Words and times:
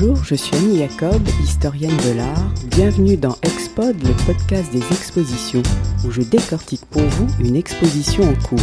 Bonjour, 0.00 0.22
je 0.22 0.36
suis 0.36 0.56
Annie 0.56 0.78
Jacob, 0.78 1.20
historienne 1.42 1.96
de 2.06 2.16
l'art. 2.16 2.54
Bienvenue 2.70 3.16
dans 3.16 3.34
Expod, 3.42 3.96
le 4.00 4.26
podcast 4.26 4.70
des 4.70 4.78
expositions, 4.78 5.62
où 6.06 6.12
je 6.12 6.22
décortique 6.22 6.86
pour 6.86 7.02
vous 7.02 7.26
une 7.40 7.56
exposition 7.56 8.22
en 8.22 8.34
cours. 8.46 8.60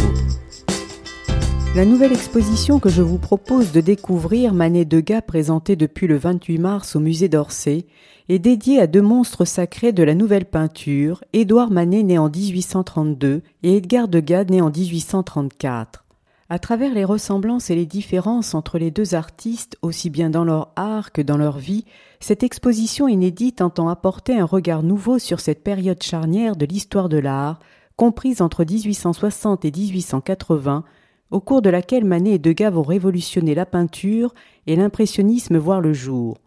La 1.74 1.84
nouvelle 1.84 2.14
exposition 2.14 2.80
que 2.80 2.88
je 2.88 3.02
vous 3.02 3.18
propose 3.18 3.70
de 3.72 3.82
découvrir, 3.82 4.54
Manet 4.54 4.86
Degas 4.86 5.20
présentée 5.20 5.76
depuis 5.76 6.06
le 6.06 6.16
28 6.16 6.56
mars 6.56 6.96
au 6.96 7.00
musée 7.00 7.28
d'Orsay, 7.28 7.84
est 8.30 8.38
dédiée 8.38 8.80
à 8.80 8.86
deux 8.86 9.02
monstres 9.02 9.44
sacrés 9.44 9.92
de 9.92 10.02
la 10.02 10.14
nouvelle 10.14 10.46
peinture, 10.46 11.22
Édouard 11.34 11.70
Manet 11.70 12.02
né 12.02 12.16
en 12.16 12.30
1832 12.30 13.42
et 13.62 13.76
Edgar 13.76 14.08
Degas 14.08 14.44
né 14.44 14.62
en 14.62 14.70
1834. 14.70 16.05
À 16.48 16.60
travers 16.60 16.94
les 16.94 17.04
ressemblances 17.04 17.70
et 17.70 17.74
les 17.74 17.86
différences 17.86 18.54
entre 18.54 18.78
les 18.78 18.92
deux 18.92 19.16
artistes, 19.16 19.76
aussi 19.82 20.10
bien 20.10 20.30
dans 20.30 20.44
leur 20.44 20.68
art 20.76 21.10
que 21.10 21.20
dans 21.20 21.36
leur 21.36 21.58
vie, 21.58 21.84
cette 22.20 22.44
exposition 22.44 23.08
inédite 23.08 23.60
entend 23.60 23.88
apporter 23.88 24.38
un 24.38 24.44
regard 24.44 24.84
nouveau 24.84 25.18
sur 25.18 25.40
cette 25.40 25.64
période 25.64 26.00
charnière 26.04 26.54
de 26.54 26.64
l'histoire 26.64 27.08
de 27.08 27.18
l'art, 27.18 27.58
comprise 27.96 28.42
entre 28.42 28.64
1860 28.64 29.64
et 29.64 29.72
1880, 29.72 30.84
au 31.32 31.40
cours 31.40 31.62
de 31.62 31.70
laquelle 31.70 32.04
Manet 32.04 32.34
et 32.34 32.38
Degas 32.38 32.70
vont 32.70 32.82
révolutionner 32.82 33.56
la 33.56 33.66
peinture 33.66 34.32
et 34.68 34.76
l'impressionnisme 34.76 35.56
voir 35.56 35.80
le 35.80 35.92
jour. 35.92 36.38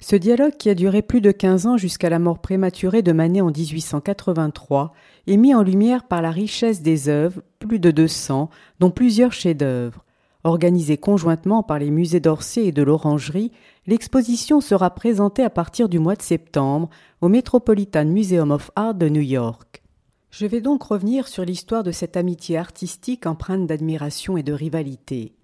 Ce 0.00 0.16
dialogue, 0.16 0.56
qui 0.58 0.68
a 0.68 0.74
duré 0.74 1.02
plus 1.02 1.20
de 1.20 1.30
quinze 1.30 1.66
ans 1.66 1.76
jusqu'à 1.76 2.10
la 2.10 2.18
mort 2.18 2.40
prématurée 2.40 3.02
de 3.02 3.12
Manet 3.12 3.40
en 3.40 3.50
1883, 3.50 4.92
est 5.26 5.36
mis 5.36 5.54
en 5.54 5.62
lumière 5.62 6.04
par 6.04 6.22
la 6.22 6.30
richesse 6.30 6.82
des 6.82 7.08
œuvres, 7.08 7.42
plus 7.58 7.78
de 7.78 7.90
200, 7.90 8.50
dont 8.80 8.90
plusieurs 8.90 9.32
chefs-d'œuvre. 9.32 10.04
Organisée 10.44 10.96
conjointement 10.96 11.62
par 11.62 11.78
les 11.78 11.90
musées 11.90 12.20
d'Orsay 12.20 12.66
et 12.66 12.72
de 12.72 12.82
l'Orangerie, 12.82 13.50
l'exposition 13.86 14.60
sera 14.60 14.90
présentée 14.90 15.42
à 15.42 15.50
partir 15.50 15.88
du 15.88 15.98
mois 15.98 16.14
de 16.14 16.22
septembre 16.22 16.88
au 17.20 17.28
Metropolitan 17.28 18.04
Museum 18.04 18.52
of 18.52 18.70
Art 18.76 18.94
de 18.94 19.08
New 19.08 19.22
York. 19.22 19.82
Je 20.30 20.46
vais 20.46 20.60
donc 20.60 20.82
revenir 20.82 21.28
sur 21.28 21.44
l'histoire 21.44 21.82
de 21.82 21.92
cette 21.92 22.16
amitié 22.16 22.58
artistique 22.58 23.26
empreinte 23.26 23.66
d'admiration 23.66 24.36
et 24.36 24.42
de 24.42 24.52
rivalité. 24.52 25.35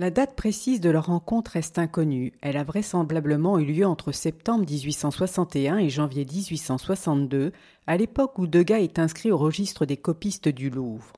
La 0.00 0.10
date 0.10 0.34
précise 0.34 0.80
de 0.80 0.88
leur 0.88 1.08
rencontre 1.08 1.50
reste 1.50 1.78
inconnue. 1.78 2.32
Elle 2.40 2.56
a 2.56 2.64
vraisemblablement 2.64 3.58
eu 3.58 3.66
lieu 3.66 3.86
entre 3.86 4.12
septembre 4.12 4.64
1861 4.66 5.76
et 5.76 5.90
janvier 5.90 6.24
1862, 6.24 7.52
à 7.86 7.98
l'époque 7.98 8.38
où 8.38 8.46
Degas 8.46 8.78
est 8.78 8.98
inscrit 8.98 9.30
au 9.30 9.36
registre 9.36 9.84
des 9.84 9.98
copistes 9.98 10.48
du 10.48 10.70
Louvre. 10.70 11.12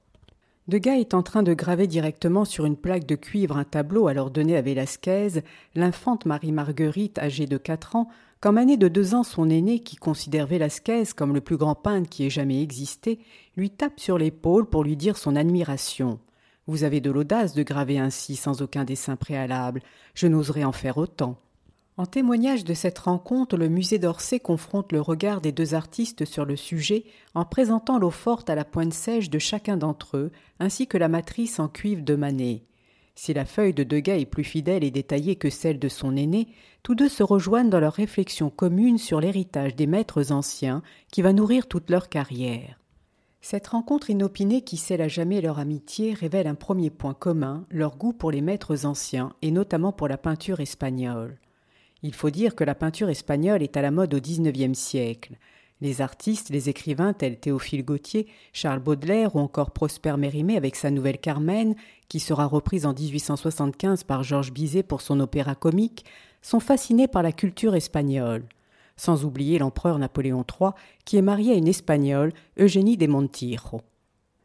Degas 0.66 0.96
est 0.96 1.14
en 1.14 1.22
train 1.22 1.44
de 1.44 1.54
graver 1.54 1.86
directement 1.86 2.44
sur 2.44 2.64
une 2.64 2.76
plaque 2.76 3.06
de 3.06 3.14
cuivre 3.14 3.56
un 3.56 3.62
tableau 3.62 4.08
alors 4.08 4.32
donné 4.32 4.56
à 4.56 4.62
Vélasquez, 4.62 5.44
l'infante 5.76 6.26
Marie-Marguerite 6.26 7.20
âgée 7.20 7.46
de 7.46 7.58
quatre 7.58 7.94
ans, 7.94 8.08
quand 8.40 8.50
Manet 8.50 8.78
de 8.78 8.88
deux 8.88 9.14
ans, 9.14 9.22
son 9.22 9.48
aîné, 9.48 9.78
qui 9.78 9.94
considère 9.94 10.48
Vélasquez 10.48 11.04
comme 11.14 11.34
le 11.34 11.40
plus 11.40 11.56
grand 11.56 11.76
peintre 11.76 12.10
qui 12.10 12.26
ait 12.26 12.30
jamais 12.30 12.60
existé, 12.60 13.20
lui 13.56 13.70
tape 13.70 14.00
sur 14.00 14.18
l'épaule 14.18 14.66
pour 14.66 14.82
lui 14.82 14.96
dire 14.96 15.18
son 15.18 15.36
admiration. 15.36 16.18
Vous 16.66 16.84
avez 16.84 17.00
de 17.00 17.10
l'audace 17.10 17.54
de 17.54 17.62
graver 17.62 17.98
ainsi 17.98 18.36
sans 18.36 18.62
aucun 18.62 18.84
dessin 18.84 19.16
préalable. 19.16 19.82
Je 20.14 20.28
n'oserais 20.28 20.64
en 20.64 20.72
faire 20.72 20.98
autant. 20.98 21.36
En 21.96 22.06
témoignage 22.06 22.64
de 22.64 22.72
cette 22.72 23.00
rencontre, 23.00 23.56
le 23.56 23.68
musée 23.68 23.98
d'Orsay 23.98 24.40
confronte 24.40 24.92
le 24.92 25.00
regard 25.00 25.40
des 25.40 25.52
deux 25.52 25.74
artistes 25.74 26.24
sur 26.24 26.44
le 26.44 26.56
sujet 26.56 27.04
en 27.34 27.44
présentant 27.44 27.98
l'eau 27.98 28.10
forte 28.10 28.48
à 28.48 28.54
la 28.54 28.64
pointe 28.64 28.94
sèche 28.94 29.28
de 29.28 29.38
chacun 29.38 29.76
d'entre 29.76 30.16
eux, 30.16 30.32
ainsi 30.58 30.86
que 30.86 30.96
la 30.96 31.08
matrice 31.08 31.60
en 31.60 31.68
cuivre 31.68 32.02
de 32.02 32.14
Manet. 32.14 32.62
Si 33.14 33.34
la 33.34 33.44
feuille 33.44 33.74
de 33.74 33.84
Degas 33.84 34.16
est 34.16 34.26
plus 34.26 34.44
fidèle 34.44 34.84
et 34.84 34.90
détaillée 34.90 35.36
que 35.36 35.50
celle 35.50 35.78
de 35.78 35.88
son 35.88 36.16
aîné, 36.16 36.48
tous 36.82 36.94
deux 36.94 37.10
se 37.10 37.22
rejoignent 37.22 37.68
dans 37.68 37.80
leur 37.80 37.92
réflexion 37.92 38.48
commune 38.48 38.98
sur 38.98 39.20
l'héritage 39.20 39.76
des 39.76 39.86
maîtres 39.86 40.32
anciens 40.32 40.82
qui 41.12 41.20
va 41.20 41.34
nourrir 41.34 41.66
toute 41.66 41.90
leur 41.90 42.08
carrière. 42.08 42.81
Cette 43.44 43.66
rencontre 43.66 44.08
inopinée 44.08 44.62
qui 44.62 44.76
scelle 44.76 45.02
à 45.02 45.08
jamais 45.08 45.40
leur 45.40 45.58
amitié 45.58 46.14
révèle 46.14 46.46
un 46.46 46.54
premier 46.54 46.90
point 46.90 47.12
commun, 47.12 47.66
leur 47.70 47.96
goût 47.96 48.12
pour 48.12 48.30
les 48.30 48.40
maîtres 48.40 48.86
anciens, 48.86 49.34
et 49.42 49.50
notamment 49.50 49.90
pour 49.90 50.06
la 50.06 50.16
peinture 50.16 50.60
espagnole. 50.60 51.38
Il 52.04 52.14
faut 52.14 52.30
dire 52.30 52.54
que 52.54 52.62
la 52.62 52.76
peinture 52.76 53.10
espagnole 53.10 53.64
est 53.64 53.76
à 53.76 53.82
la 53.82 53.90
mode 53.90 54.14
au 54.14 54.20
XIXe 54.20 54.78
siècle. 54.78 55.38
Les 55.80 56.00
artistes, 56.00 56.50
les 56.50 56.68
écrivains 56.68 57.14
tels 57.14 57.40
Théophile 57.40 57.84
Gautier, 57.84 58.28
Charles 58.52 58.78
Baudelaire 58.78 59.34
ou 59.34 59.40
encore 59.40 59.72
Prosper 59.72 60.16
Mérimée 60.16 60.56
avec 60.56 60.76
sa 60.76 60.92
nouvelle 60.92 61.18
Carmen, 61.18 61.74
qui 62.08 62.20
sera 62.20 62.46
reprise 62.46 62.86
en 62.86 62.94
1875 62.94 64.04
par 64.04 64.22
Georges 64.22 64.52
Bizet 64.52 64.84
pour 64.84 65.00
son 65.00 65.18
opéra 65.18 65.56
comique, 65.56 66.04
sont 66.42 66.60
fascinés 66.60 67.08
par 67.08 67.24
la 67.24 67.32
culture 67.32 67.74
espagnole 67.74 68.44
sans 69.02 69.24
oublier 69.24 69.58
l'empereur 69.58 69.98
Napoléon 69.98 70.44
III, 70.48 70.70
qui 71.04 71.16
est 71.16 71.22
marié 71.22 71.54
à 71.54 71.56
une 71.56 71.66
Espagnole, 71.66 72.32
Eugénie 72.56 72.96
de 72.96 73.08
Montijo. 73.08 73.80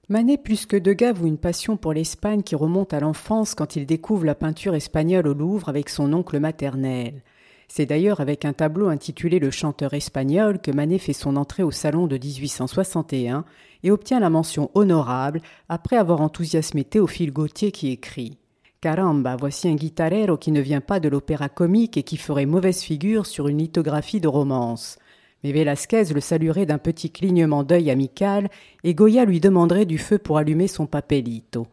Manet 0.10 0.40
plus 0.40 0.66
que 0.66 0.76
Degas 0.76 1.14
voue 1.14 1.28
une 1.28 1.38
passion 1.38 1.78
pour 1.78 1.94
l'Espagne 1.94 2.42
qui 2.42 2.56
remonte 2.56 2.92
à 2.92 3.00
l'enfance 3.00 3.54
quand 3.54 3.76
il 3.76 3.86
découvre 3.86 4.26
la 4.26 4.34
peinture 4.34 4.74
espagnole 4.74 5.28
au 5.28 5.36
Louvre 5.36 5.70
avec 5.70 5.90
son 5.90 6.12
oncle 6.12 6.40
maternel. 6.40 7.22
C'est 7.68 7.86
d'ailleurs 7.86 8.20
avec 8.20 8.46
un 8.46 8.54
tableau 8.54 8.88
intitulé 8.88 9.38
Le 9.38 9.52
chanteur 9.52 9.94
espagnol 9.94 10.60
que 10.60 10.72
Manet 10.72 10.98
fait 10.98 11.14
son 11.14 11.36
entrée 11.36 11.62
au 11.62 11.72
salon 11.72 12.08
de 12.08 12.18
1861 12.18 13.46
et 13.84 13.92
obtient 13.92 14.20
la 14.20 14.32
mention 14.32 14.72
honorable 14.74 15.42
après 15.70 15.98
avoir 15.98 16.20
enthousiasmé 16.22 16.84
Théophile 16.84 17.32
Gautier 17.32 17.72
qui 17.72 17.92
écrit 17.92 18.40
Caramba, 18.80 19.36
voici 19.36 19.68
un 19.68 19.74
guitarero 19.74 20.38
qui 20.38 20.52
ne 20.52 20.62
vient 20.62 20.82
pas 20.82 21.00
de 21.00 21.10
l'opéra 21.10 21.50
comique 21.50 21.98
et 21.98 22.04
qui 22.04 22.16
ferait 22.16 22.46
mauvaise 22.46 22.82
figure 22.82 23.26
sur 23.26 23.48
une 23.48 23.58
lithographie 23.58 24.22
de 24.22 24.28
romance. 24.28 25.00
Mais 25.44 25.52
Velasquez 25.52 26.14
le 26.14 26.22
saluerait 26.22 26.68
d'un 26.68 26.78
petit 26.78 27.10
clignement 27.10 27.64
d'œil 27.64 27.90
amical 27.90 28.50
et 28.84 28.94
Goya 28.94 29.26
lui 29.26 29.40
demanderait 29.40 29.86
du 29.86 29.98
feu 29.98 30.20
pour 30.20 30.38
allumer 30.38 30.68
son 30.68 30.86
papelito. 30.86 31.66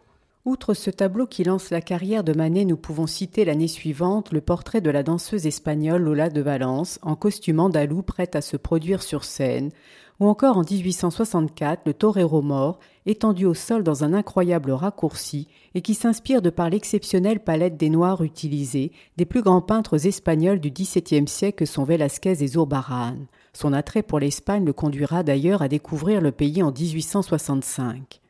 Outre 0.46 0.72
ce 0.74 0.90
tableau 0.90 1.26
qui 1.26 1.44
lance 1.44 1.70
la 1.70 1.80
carrière 1.80 2.24
de 2.24 2.34
Manet, 2.34 2.64
nous 2.64 2.76
pouvons 2.76 3.06
citer 3.06 3.44
l'année 3.44 3.68
suivante 3.68 4.32
le 4.32 4.42
portrait 4.42 4.82
de 4.82 4.90
la 4.90 5.02
danseuse 5.02 5.46
espagnole 5.46 6.02
Lola 6.02 6.28
de 6.28 6.42
Valence, 6.42 6.98
en 7.02 7.16
costume 7.16 7.60
andalou 7.60 8.02
prête 8.02 8.36
à 8.36 8.42
se 8.42 8.58
produire 8.58 9.02
sur 9.02 9.24
scène, 9.24 9.70
ou 10.20 10.28
encore 10.28 10.56
en 10.56 10.62
1864 10.62 11.82
le 11.86 11.94
torero 11.94 12.42
mort, 12.42 12.78
étendu 13.06 13.46
au 13.46 13.54
sol 13.54 13.82
dans 13.82 14.04
un 14.04 14.12
incroyable 14.12 14.70
raccourci 14.72 15.48
et 15.74 15.82
qui 15.82 15.94
s'inspire 15.94 16.42
de 16.42 16.50
par 16.50 16.70
l'exceptionnelle 16.70 17.40
palette 17.40 17.76
des 17.76 17.90
noirs 17.90 18.22
utilisés 18.22 18.92
des 19.16 19.24
plus 19.24 19.42
grands 19.42 19.60
peintres 19.60 20.06
espagnols 20.06 20.60
du 20.60 20.70
XVIIe 20.70 21.28
siècle 21.28 21.66
sont 21.66 21.84
Velázquez 21.84 22.42
et 22.42 22.46
Zurbarán. 22.46 23.26
Son 23.52 23.72
attrait 23.72 24.02
pour 24.02 24.18
l'Espagne 24.18 24.64
le 24.64 24.72
conduira 24.72 25.22
d'ailleurs 25.22 25.62
à 25.62 25.68
découvrir 25.68 26.20
le 26.20 26.32
pays 26.32 26.62
en 26.62 26.72
1865. 26.72 28.20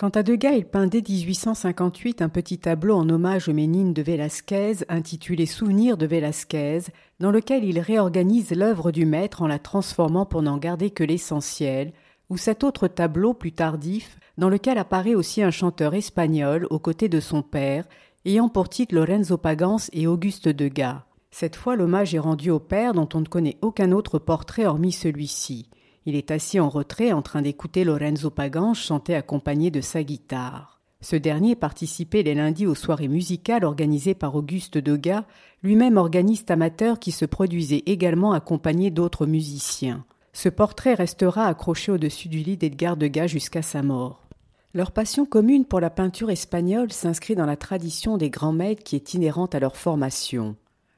Quant 0.00 0.10
à 0.10 0.22
Degas, 0.22 0.52
il 0.52 0.64
peint 0.64 0.86
dès 0.86 1.02
1858 1.02 2.22
un 2.22 2.28
petit 2.28 2.58
tableau 2.58 2.94
en 2.94 3.08
hommage 3.08 3.48
aux 3.48 3.52
Ménines 3.52 3.92
de 3.92 4.00
Velázquez 4.00 4.84
intitulé 4.88 5.44
Souvenirs 5.44 5.96
de 5.96 6.06
Velázquez, 6.06 6.82
dans 7.18 7.32
lequel 7.32 7.64
il 7.64 7.80
réorganise 7.80 8.52
l'œuvre 8.52 8.92
du 8.92 9.06
maître 9.06 9.42
en 9.42 9.48
la 9.48 9.58
transformant 9.58 10.24
pour 10.24 10.40
n'en 10.40 10.56
garder 10.56 10.90
que 10.90 11.02
l'essentiel, 11.02 11.92
ou 12.30 12.36
cet 12.36 12.62
autre 12.62 12.86
tableau 12.86 13.34
plus 13.34 13.50
tardif, 13.50 14.20
dans 14.36 14.48
lequel 14.48 14.78
apparaît 14.78 15.16
aussi 15.16 15.42
un 15.42 15.50
chanteur 15.50 15.94
espagnol 15.94 16.68
aux 16.70 16.78
côtés 16.78 17.08
de 17.08 17.18
son 17.18 17.42
père, 17.42 17.84
ayant 18.24 18.48
pour 18.48 18.68
titre 18.68 18.94
Lorenzo 18.94 19.36
Pagans 19.36 19.80
et 19.92 20.06
Auguste 20.06 20.48
Degas. 20.48 21.02
Cette 21.32 21.56
fois, 21.56 21.74
l'hommage 21.74 22.14
est 22.14 22.20
rendu 22.20 22.52
au 22.52 22.60
père 22.60 22.94
dont 22.94 23.08
on 23.14 23.20
ne 23.20 23.26
connaît 23.26 23.58
aucun 23.62 23.90
autre 23.90 24.20
portrait 24.20 24.64
hormis 24.64 24.92
celui-ci. 24.92 25.68
Il 26.08 26.16
est 26.16 26.30
assis 26.30 26.58
en 26.58 26.70
retrait 26.70 27.12
en 27.12 27.20
train 27.20 27.42
d'écouter 27.42 27.84
Lorenzo 27.84 28.30
Pagan 28.30 28.72
chanter 28.72 29.14
accompagné 29.14 29.70
de 29.70 29.82
sa 29.82 30.02
guitare. 30.02 30.80
Ce 31.02 31.16
dernier 31.16 31.54
participait 31.54 32.22
les 32.22 32.34
lundis 32.34 32.66
aux 32.66 32.74
soirées 32.74 33.08
musicales 33.08 33.62
organisées 33.62 34.14
par 34.14 34.34
Auguste 34.34 34.78
Degas, 34.78 35.24
lui-même 35.62 35.98
organiste 35.98 36.50
amateur 36.50 36.98
qui 36.98 37.12
se 37.12 37.26
produisait 37.26 37.82
également 37.84 38.32
accompagné 38.32 38.90
d'autres 38.90 39.26
musiciens. 39.26 40.02
Ce 40.32 40.48
portrait 40.48 40.94
restera 40.94 41.44
accroché 41.44 41.92
au-dessus 41.92 42.28
du 42.28 42.38
lit 42.38 42.56
d'Edgar 42.56 42.96
Degas 42.96 43.26
jusqu'à 43.26 43.60
sa 43.60 43.82
mort. 43.82 44.26
Leur 44.72 44.92
passion 44.92 45.26
commune 45.26 45.66
pour 45.66 45.78
la 45.78 45.90
peinture 45.90 46.30
espagnole 46.30 46.90
s'inscrit 46.90 47.34
dans 47.34 47.44
la 47.44 47.58
tradition 47.58 48.16
des 48.16 48.30
grands 48.30 48.54
maîtres 48.54 48.82
qui 48.82 48.96
est 48.96 49.12
inhérente 49.12 49.54
à 49.54 49.60
leur 49.60 49.76
formation. 49.76 50.56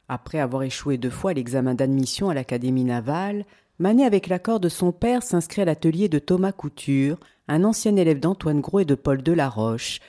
Après 0.09 0.39
avoir 0.39 0.63
échoué 0.63 0.99
deux 0.99 1.11
fois 1.11 1.35
l'examen 1.35 1.75
d'admission 1.75 2.31
à 2.31 2.35
l'Académie 2.35 2.85
navale, 2.85 3.45
Manet, 3.81 4.05
avec 4.05 4.29
l'accord 4.29 4.61
de 4.61 4.69
son 4.69 4.93
père, 4.93 5.23
s'inscrit 5.23 5.63
à 5.63 5.65
l'atelier 5.65 6.11
de 6.11 6.19
Thomas 6.19 6.53
Couture, 6.53 7.17
un 7.49 7.65
ancien 7.65 7.97
élève 7.97 8.21
d'Antoine 8.21 8.61
Gros 8.61 8.81
et 8.81 8.85
de 8.85 8.95
Paul 8.95 9.23
Delaroche, 9.23 10.01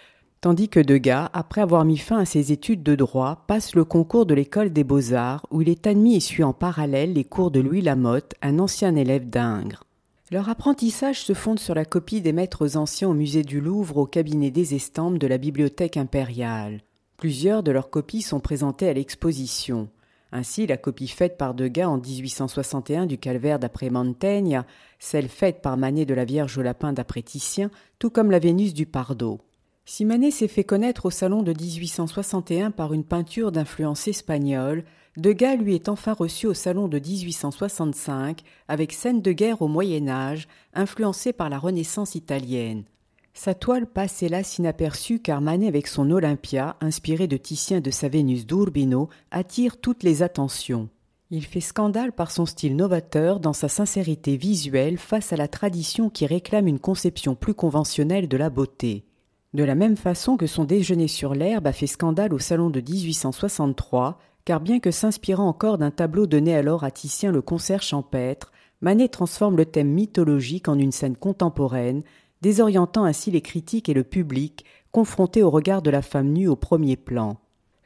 tandis 0.42 0.68
que 0.68 0.82
Degas, 0.82 1.30
après 1.32 1.62
avoir 1.62 1.86
mis 1.86 1.96
fin 1.98 2.18
à 2.18 2.26
ses 2.26 2.52
études 2.52 2.84
de 2.84 2.96
droit, 2.96 3.46
passe 3.48 3.74
le 3.74 3.86
concours 3.86 4.26
de 4.26 4.34
l'école 4.34 4.74
des 4.74 4.84
beaux-arts, 4.84 5.48
où 5.52 5.62
il 5.62 5.70
est 5.70 5.88
admis 5.88 6.18
et 6.18 6.20
suit 6.20 6.44
en 6.44 6.52
parallèle 6.52 7.14
les 7.14 7.24
cours 7.24 7.50
de 7.50 7.62
Louis 7.62 7.82
Lamotte, 7.82 8.34
un 8.42 8.60
ancien 8.60 8.94
élève 8.98 9.30
d'Ingres. 9.30 9.86
Leur 10.32 10.50
apprentissage 10.50 11.22
se 11.22 11.34
fonde 11.34 11.60
sur 11.60 11.74
la 11.74 11.86
copie 11.86 12.20
des 12.20 12.34
maîtres 12.34 12.76
anciens 12.76 13.08
au 13.08 13.14
musée 13.14 13.44
du 13.44 13.62
Louvre 13.62 13.96
au 13.96 14.06
cabinet 14.06 14.52
des 14.52 14.76
estampes 14.76 15.18
de 15.18 15.28
la 15.28 15.38
bibliothèque 15.38 15.96
impériale. 15.96 16.82
Plusieurs 17.16 17.64
de 17.64 17.72
leurs 17.72 17.90
copies 17.90 18.22
sont 18.22 18.42
présentées 18.42 18.90
à 18.90 18.94
l'exposition. 18.94 19.88
Ainsi, 20.32 20.66
la 20.66 20.78
copie 20.78 21.08
faite 21.08 21.38
par 21.38 21.54
Degas 21.54 21.88
en 21.88 21.98
1861 21.98 23.06
du 23.06 23.18
calvaire 23.18 23.60
d'après 23.60 23.90
Montaigne, 23.90 24.64
celle 24.98 25.28
faite 25.28 25.62
par 25.62 25.76
Manet 25.76 26.06
de 26.06 26.14
la 26.14 26.24
Vierge 26.24 26.58
au 26.58 26.62
lapin 26.62 26.94
d'après 26.94 27.22
Titien, 27.22 27.70
tout 28.00 28.10
comme 28.10 28.32
la 28.32 28.40
Vénus 28.40 28.74
du 28.74 28.86
Pardo. 28.86 29.42
Si 29.84 30.06
Manet 30.06 30.32
s'est 30.32 30.48
fait 30.48 30.64
connaître 30.64 31.08
au 31.08 31.10
salon 31.10 31.44
de 31.44 31.52
1861 31.52 32.72
par 32.72 32.94
une 32.94 33.04
peinture 33.04 33.52
d'influence 33.52 34.08
espagnole, 34.08 34.86
Degas 35.18 35.58
lui 35.58 35.76
est 35.76 35.90
enfin 35.90 36.14
reçu 36.14 36.48
au 36.48 36.54
salon 36.54 36.88
de 36.88 36.98
1865 36.98 38.42
avec 38.70 38.94
scène 38.94 39.22
de 39.22 39.34
guerre 39.34 39.62
au 39.62 39.68
Moyen 39.68 40.08
Âge, 40.08 40.48
influencée 40.74 41.34
par 41.34 41.50
la 41.50 41.60
Renaissance 41.60 42.16
italienne. 42.16 42.86
Sa 43.34 43.54
toile 43.54 43.88
passe 43.88 44.24
hélas 44.24 44.58
inaperçue 44.58 45.20
car 45.20 45.42
Manet 45.42 45.68
avec 45.68 45.88
son 45.88 46.12
Olympia, 46.12 46.76
inspiré 46.82 47.28
de 47.28 47.38
Titien 47.38 47.80
de 47.80 47.90
sa 47.90 48.10
Vénus 48.10 48.46
d'Urbino, 48.46 49.10
attire 49.32 49.78
toutes 49.78 50.04
les 50.04 50.22
attentions. 50.22 50.90
Il 51.34 51.46
fait 51.46 51.62
scandale 51.62 52.12
par 52.12 52.30
son 52.30 52.46
style 52.46 52.76
novateur 52.76 53.40
dans 53.40 53.54
sa 53.54 53.70
sincérité 53.70 54.36
visuelle 54.36 54.98
face 54.98 55.32
à 55.32 55.38
la 55.38 55.48
tradition 55.48 56.10
qui 56.10 56.26
réclame 56.26 56.68
une 56.68 56.80
conception 56.80 57.36
plus 57.36 57.54
conventionnelle 57.54 58.28
de 58.28 58.36
la 58.36 58.50
beauté. 58.50 59.06
De 59.54 59.64
la 59.64 59.76
même 59.76 59.96
façon 59.96 60.36
que 60.36 60.48
son 60.48 60.66
déjeuner 60.66 61.08
sur 61.08 61.34
l'herbe 61.34 61.68
a 61.68 61.74
fait 61.74 61.88
scandale 61.88 62.34
au 62.34 62.40
salon 62.40 62.70
de 62.70 62.82
1863, 62.82 64.20
car 64.44 64.60
bien 64.60 64.80
que 64.80 64.92
s'inspirant 64.92 65.48
encore 65.48 65.78
d'un 65.78 65.92
tableau 65.92 66.28
donné 66.28 66.54
alors 66.54 66.84
à 66.84 66.92
Titien 66.92 67.32
le 67.32 67.42
concert 67.42 67.82
champêtre, 67.82 68.52
Manet 68.82 69.10
transforme 69.10 69.58
le 69.58 69.66
thème 69.66 69.90
mythologique 69.90 70.68
en 70.68 70.78
une 70.78 70.92
scène 70.92 71.16
contemporaine, 71.16 72.04
désorientant 72.42 73.04
ainsi 73.04 73.32
les 73.32 73.42
critiques 73.42 73.90
et 73.90 73.94
le 73.94 74.04
public, 74.04 74.66
confrontés 74.92 75.44
au 75.44 75.50
regard 75.50 75.82
de 75.82 75.90
la 75.90 76.02
femme 76.02 76.32
nue 76.32 76.48
au 76.48 76.56
premier 76.56 76.98
plan. 76.98 77.38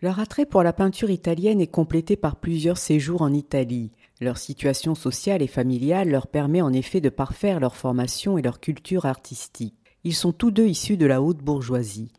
Leur 0.01 0.19
attrait 0.19 0.45
pour 0.45 0.63
la 0.63 0.73
peinture 0.73 1.09
italienne 1.09 1.61
est 1.61 1.67
complété 1.67 2.15
par 2.15 2.35
plusieurs 2.35 2.77
séjours 2.77 3.21
en 3.21 3.33
Italie. 3.33 3.91
Leur 4.21 4.37
situation 4.37 4.95
sociale 4.95 5.41
et 5.41 5.47
familiale 5.47 6.09
leur 6.09 6.27
permet 6.27 6.61
en 6.61 6.73
effet 6.73 7.01
de 7.01 7.09
parfaire 7.09 7.59
leur 7.59 7.75
formation 7.75 8.37
et 8.37 8.41
leur 8.41 8.59
culture 8.59 9.05
artistique. 9.05 9.75
Ils 10.03 10.13
sont 10.13 10.31
tous 10.31 10.51
deux 10.51 10.67
issus 10.67 10.97
de 10.97 11.05
la 11.05 11.21
haute 11.21 11.39
bourgeoisie. 11.39 12.11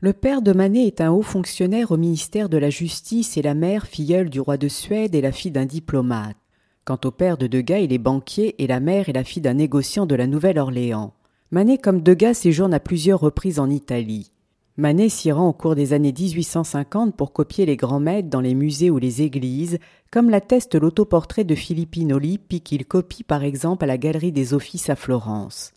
Le 0.00 0.12
père 0.12 0.42
de 0.42 0.52
Manet 0.52 0.86
est 0.86 1.00
un 1.00 1.10
haut 1.10 1.22
fonctionnaire 1.22 1.90
au 1.90 1.96
ministère 1.96 2.48
de 2.48 2.56
la 2.56 2.70
Justice 2.70 3.36
et 3.36 3.42
la 3.42 3.54
mère 3.54 3.86
filleule 3.86 4.30
du 4.30 4.40
roi 4.40 4.56
de 4.56 4.68
Suède 4.68 5.14
et 5.14 5.20
la 5.20 5.32
fille 5.32 5.50
d'un 5.50 5.66
diplomate. 5.66 6.36
Quant 6.84 7.00
au 7.04 7.10
père 7.10 7.36
de 7.36 7.46
Degas, 7.48 7.80
il 7.80 7.92
est 7.92 7.98
banquier 7.98 8.62
et 8.62 8.66
la 8.66 8.80
mère 8.80 9.08
est 9.08 9.12
la 9.12 9.24
fille 9.24 9.42
d'un 9.42 9.54
négociant 9.54 10.06
de 10.06 10.14
la 10.14 10.26
Nouvelle-Orléans. 10.26 11.12
Manet 11.50 11.78
comme 11.78 12.02
Degas 12.02 12.34
séjourne 12.34 12.74
à 12.74 12.80
plusieurs 12.80 13.20
reprises 13.20 13.58
en 13.58 13.70
Italie. 13.70 14.32
Manet 14.76 15.08
s'y 15.08 15.32
rend 15.32 15.48
au 15.48 15.54
cours 15.54 15.74
des 15.74 15.94
années 15.94 16.12
1850 16.12 17.16
pour 17.16 17.32
copier 17.32 17.64
les 17.64 17.78
grands 17.78 18.00
maîtres 18.00 18.28
dans 18.28 18.42
les 18.42 18.54
musées 18.54 18.90
ou 18.90 18.98
les 18.98 19.22
églises, 19.22 19.78
comme 20.10 20.28
l'atteste 20.28 20.74
l'autoportrait 20.74 21.44
de 21.44 21.54
Philippino 21.54 22.18
Lippi 22.18 22.60
qu'il 22.60 22.84
copie 22.84 23.24
par 23.24 23.44
exemple 23.44 23.84
à 23.84 23.86
la 23.86 23.96
Galerie 23.96 24.30
des 24.30 24.52
Offices 24.52 24.90
à 24.90 24.94
Florence. 24.94 25.72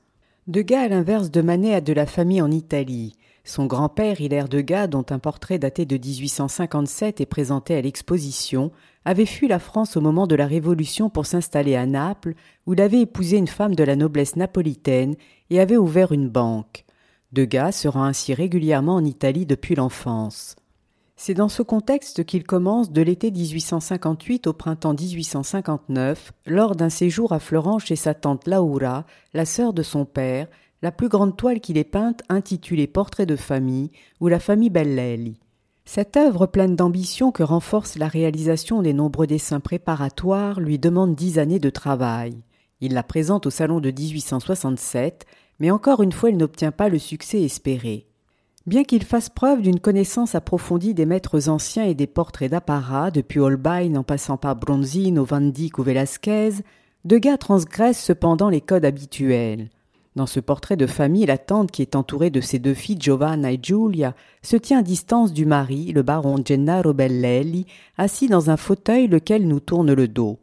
Degas, 0.46 0.82
à 0.82 0.88
l'inverse 0.90 1.32
de 1.32 1.42
Manet, 1.42 1.76
a 1.76 1.80
de 1.80 1.94
la 1.94 2.06
famille 2.06 2.42
en 2.42 2.52
Italie. 2.52 3.14
Son 3.46 3.66
grand-père, 3.66 4.20
Hilaire 4.20 4.50
Degas, 4.50 4.88
dont 4.88 5.06
un 5.10 5.20
portrait 5.20 5.58
daté 5.58 5.86
de 5.86 5.98
1857 5.98 7.22
est 7.22 7.26
présenté 7.26 7.76
à 7.76 7.82
l'exposition, 7.82 8.72
avait 9.06 9.26
fui 9.26 9.48
la 9.48 9.60
France 9.60 9.98
au 9.98 10.02
moment 10.02 10.28
de 10.28 10.36
la 10.36 10.48
Révolution 10.48 11.10
pour 11.10 11.26
s'installer 11.26 11.76
à 11.76 11.86
Naples, 11.86 12.36
où 12.68 12.74
il 12.74 12.82
avait 12.82 13.02
épousé 13.02 13.38
une 13.38 13.48
femme 13.48 13.76
de 13.76 13.84
la 13.84 13.96
noblesse 13.96 14.36
napolitaine 14.36 15.16
et 15.50 15.60
avait 15.60 15.78
ouvert 15.78 16.12
une 16.12 16.30
banque. 16.30 16.86
Degas 17.32 17.72
se 17.72 17.88
rend 17.88 18.04
ainsi 18.04 18.34
régulièrement 18.34 18.96
en 18.96 19.06
Italie 19.06 19.46
depuis 19.46 19.76
l'enfance. 19.76 20.56
C'est 21.16 21.34
dans 21.36 21.50
ce 21.50 21.62
contexte 21.62 22.26
qu'il 22.26 22.44
commence 22.44 22.92
de 22.92 23.02
l'été 23.02 23.30
1858 23.30 24.48
au 24.48 24.54
printemps 24.54 24.96
1859, 24.96 26.34
lors 26.48 26.76
d'un 26.76 26.90
séjour 26.90 27.32
à 27.32 27.40
Florence 27.40 27.86
chez 27.86 27.96
sa 27.96 28.14
tante 28.16 28.48
Laura, 28.48 29.06
la 29.34 29.46
sœur 29.46 29.72
de 29.74 29.84
son 29.84 30.06
père, 30.06 30.48
la 30.82 30.92
plus 30.92 31.10
grande 31.10 31.38
toile 31.38 31.60
qu'il 31.60 31.78
ait 31.78 31.84
peinte 31.84 32.24
intitulée 32.28 32.88
Portrait 32.88 33.28
de 33.28 33.36
famille 33.36 33.92
ou 34.20 34.30
La 34.30 34.40
famille 34.40 34.72
Bellelli. 34.72 35.38
Cette 35.86 36.16
œuvre 36.16 36.46
pleine 36.46 36.76
d'ambition 36.76 37.32
que 37.32 37.44
renforce 37.44 37.98
la 37.98 38.08
réalisation 38.08 38.82
des 38.82 38.94
nombreux 38.94 39.28
dessins 39.28 39.60
préparatoires 39.60 40.60
lui 40.60 40.80
demande 40.80 41.16
dix 41.16 41.40
années 41.40 41.60
de 41.60 41.70
travail. 41.70 42.38
Il 42.82 42.94
la 42.94 43.04
présente 43.04 43.46
au 43.46 43.50
salon 43.50 43.80
de 43.80 43.92
1867, 43.92 45.26
mais 45.60 45.72
encore 45.72 46.02
une 46.02 46.12
fois 46.12 46.30
il 46.30 46.38
n'obtient 46.38 46.72
pas 46.72 46.90
le 46.90 47.00
succès 47.00 47.42
espéré. 47.42 48.08
Bien 48.68 48.84
qu'il 48.84 49.04
fasse 49.04 49.30
preuve 49.30 49.62
d'une 49.62 49.80
connaissance 49.80 50.36
approfondie 50.36 50.94
des 50.94 51.08
maîtres 51.08 51.50
anciens 51.50 51.86
et 51.86 51.96
des 51.96 52.08
portraits 52.08 52.52
d'apparat, 52.52 53.10
depuis 53.10 53.40
Holbein 53.40 53.96
en 53.96 54.04
passant 54.04 54.38
par 54.38 54.56
Bronzino, 54.56 55.26
Van 55.26 55.42
Dyck 55.42 55.80
ou 55.80 55.84
Velasquez, 55.84 56.52
Degas 57.04 57.38
transgresse 57.38 58.00
cependant 58.00 58.50
les 58.50 58.62
codes 58.62 58.86
habituels. 58.86 59.70
Dans 60.18 60.26
ce 60.26 60.42
portrait 60.42 60.76
de 60.76 60.88
famille, 60.88 61.26
la 61.26 61.38
tante 61.38 61.72
qui 61.72 61.82
est 61.82 61.96
entourée 61.96 62.32
de 62.32 62.42
ses 62.42 62.60
deux 62.60 62.74
filles 62.74 63.00
Giovanna 63.00 63.54
et 63.54 63.60
Giulia 63.62 64.14
se 64.42 64.58
tient 64.58 64.80
à 64.80 64.84
distance 64.84 65.32
du 65.32 65.46
mari, 65.46 65.94
le 65.94 66.02
baron 66.02 66.36
Gennaro 66.44 66.94
Bellelli, 66.94 67.66
assis 67.98 68.28
dans 68.28 68.50
un 68.50 68.58
fauteuil 68.58 69.08
lequel 69.08 69.48
nous 69.48 69.62
tourne 69.62 69.94
le 69.94 70.10
dos. 70.10 70.40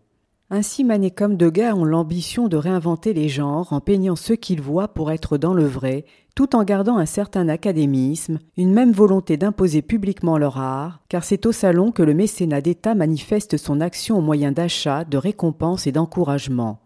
Ainsi 0.48 0.82
Manet 0.82 1.10
comme 1.10 1.36
Degas 1.36 1.74
ont 1.74 1.84
l'ambition 1.84 2.48
de 2.48 2.56
réinventer 2.56 3.12
les 3.12 3.28
genres 3.28 3.74
en 3.74 3.80
peignant 3.80 4.16
ce 4.16 4.32
qu'ils 4.32 4.62
voient 4.62 4.88
pour 4.88 5.12
être 5.12 5.36
dans 5.36 5.52
le 5.52 5.66
vrai, 5.66 6.06
tout 6.34 6.56
en 6.56 6.64
gardant 6.64 6.96
un 6.96 7.04
certain 7.04 7.50
académisme, 7.50 8.38
une 8.56 8.72
même 8.72 8.92
volonté 8.92 9.36
d'imposer 9.36 9.82
publiquement 9.82 10.38
leur 10.38 10.56
art, 10.56 11.00
car 11.10 11.24
c'est 11.24 11.44
au 11.44 11.52
salon 11.52 11.92
que 11.92 12.02
le 12.02 12.14
mécénat 12.14 12.62
d'État 12.62 12.94
manifeste 12.94 13.58
son 13.58 13.82
action 13.82 14.16
au 14.16 14.22
moyen 14.22 14.50
d'achat, 14.50 15.04
de 15.04 15.18
récompenses 15.18 15.86
et 15.86 15.92
d'encouragement. 15.92 16.78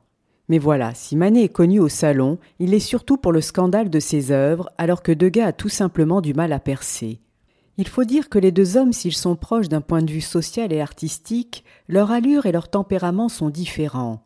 Mais 0.52 0.58
voilà, 0.58 0.92
si 0.92 1.16
Manet 1.16 1.44
est 1.44 1.48
connu 1.48 1.80
au 1.80 1.88
salon, 1.88 2.36
il 2.58 2.74
est 2.74 2.78
surtout 2.78 3.16
pour 3.16 3.32
le 3.32 3.40
scandale 3.40 3.88
de 3.88 3.98
ses 3.98 4.32
œuvres, 4.32 4.68
alors 4.76 5.02
que 5.02 5.10
Degas 5.10 5.46
a 5.46 5.52
tout 5.54 5.70
simplement 5.70 6.20
du 6.20 6.34
mal 6.34 6.52
à 6.52 6.60
percer. 6.60 7.20
Il 7.78 7.88
faut 7.88 8.04
dire 8.04 8.28
que 8.28 8.38
les 8.38 8.52
deux 8.52 8.76
hommes, 8.76 8.92
s'ils 8.92 9.14
sont 9.14 9.34
proches 9.34 9.70
d'un 9.70 9.80
point 9.80 10.02
de 10.02 10.10
vue 10.10 10.20
social 10.20 10.70
et 10.70 10.82
artistique, 10.82 11.64
leur 11.88 12.10
allure 12.10 12.44
et 12.44 12.52
leur 12.52 12.68
tempérament 12.68 13.30
sont 13.30 13.48
différents. 13.48 14.24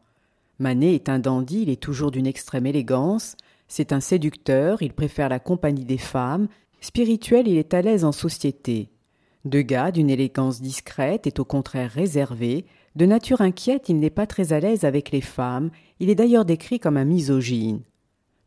Manet 0.58 0.96
est 0.96 1.08
un 1.08 1.20
dandy, 1.20 1.62
il 1.62 1.70
est 1.70 1.80
toujours 1.80 2.10
d'une 2.10 2.26
extrême 2.26 2.66
élégance, 2.66 3.36
c'est 3.68 3.92
un 3.92 4.00
séducteur, 4.00 4.82
il 4.82 4.94
préfère 4.94 5.28
la 5.28 5.38
compagnie 5.38 5.84
des 5.84 5.96
femmes, 5.96 6.48
spirituel, 6.80 7.46
il 7.46 7.56
est 7.56 7.72
à 7.72 7.82
l'aise 7.82 8.04
en 8.04 8.10
société. 8.10 8.88
Degas, 9.44 9.92
d'une 9.92 10.10
élégance 10.10 10.60
discrète, 10.60 11.28
est 11.28 11.38
au 11.38 11.44
contraire 11.44 11.92
réservé, 11.92 12.64
de 12.96 13.06
nature 13.06 13.42
inquiète, 13.42 13.88
il 13.88 14.00
n'est 14.00 14.10
pas 14.10 14.26
très 14.26 14.52
à 14.52 14.60
l'aise 14.60 14.84
avec 14.84 15.10
les 15.10 15.20
femmes, 15.20 15.70
il 16.00 16.10
est 16.10 16.14
d'ailleurs 16.14 16.44
décrit 16.44 16.80
comme 16.80 16.96
un 16.96 17.04
misogyne. 17.04 17.82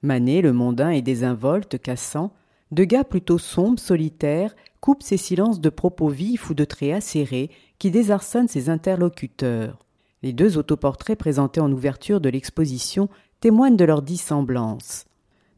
Manet, 0.02 0.42
le 0.42 0.54
mondain 0.54 0.90
et 0.90 1.02
désinvolte, 1.02 1.80
cassant, 1.80 2.34
Degas 2.72 3.04
plutôt 3.04 3.40
sombre, 3.40 3.80
solitaire, 3.80 4.56
coupe 4.80 5.02
ses 5.02 5.18
silences 5.18 5.60
de 5.60 5.70
propos 5.70 6.10
vifs 6.10 6.50
ou 6.50 6.54
de 6.54 6.66
traits 6.66 6.94
acérés 6.94 7.50
qui 7.80 7.90
désarçonnent 7.90 8.48
ses 8.48 8.70
interlocuteurs. 8.70 9.86
Les 10.22 10.34
deux 10.34 10.58
autoportraits 10.58 11.18
présentés 11.18 11.62
en 11.62 11.72
ouverture 11.72 12.22
de 12.22 12.30
l'exposition 12.30 13.10
témoignent 13.40 13.78
de 13.78 13.86
leur 13.86 14.02
dissemblance. 14.02 15.06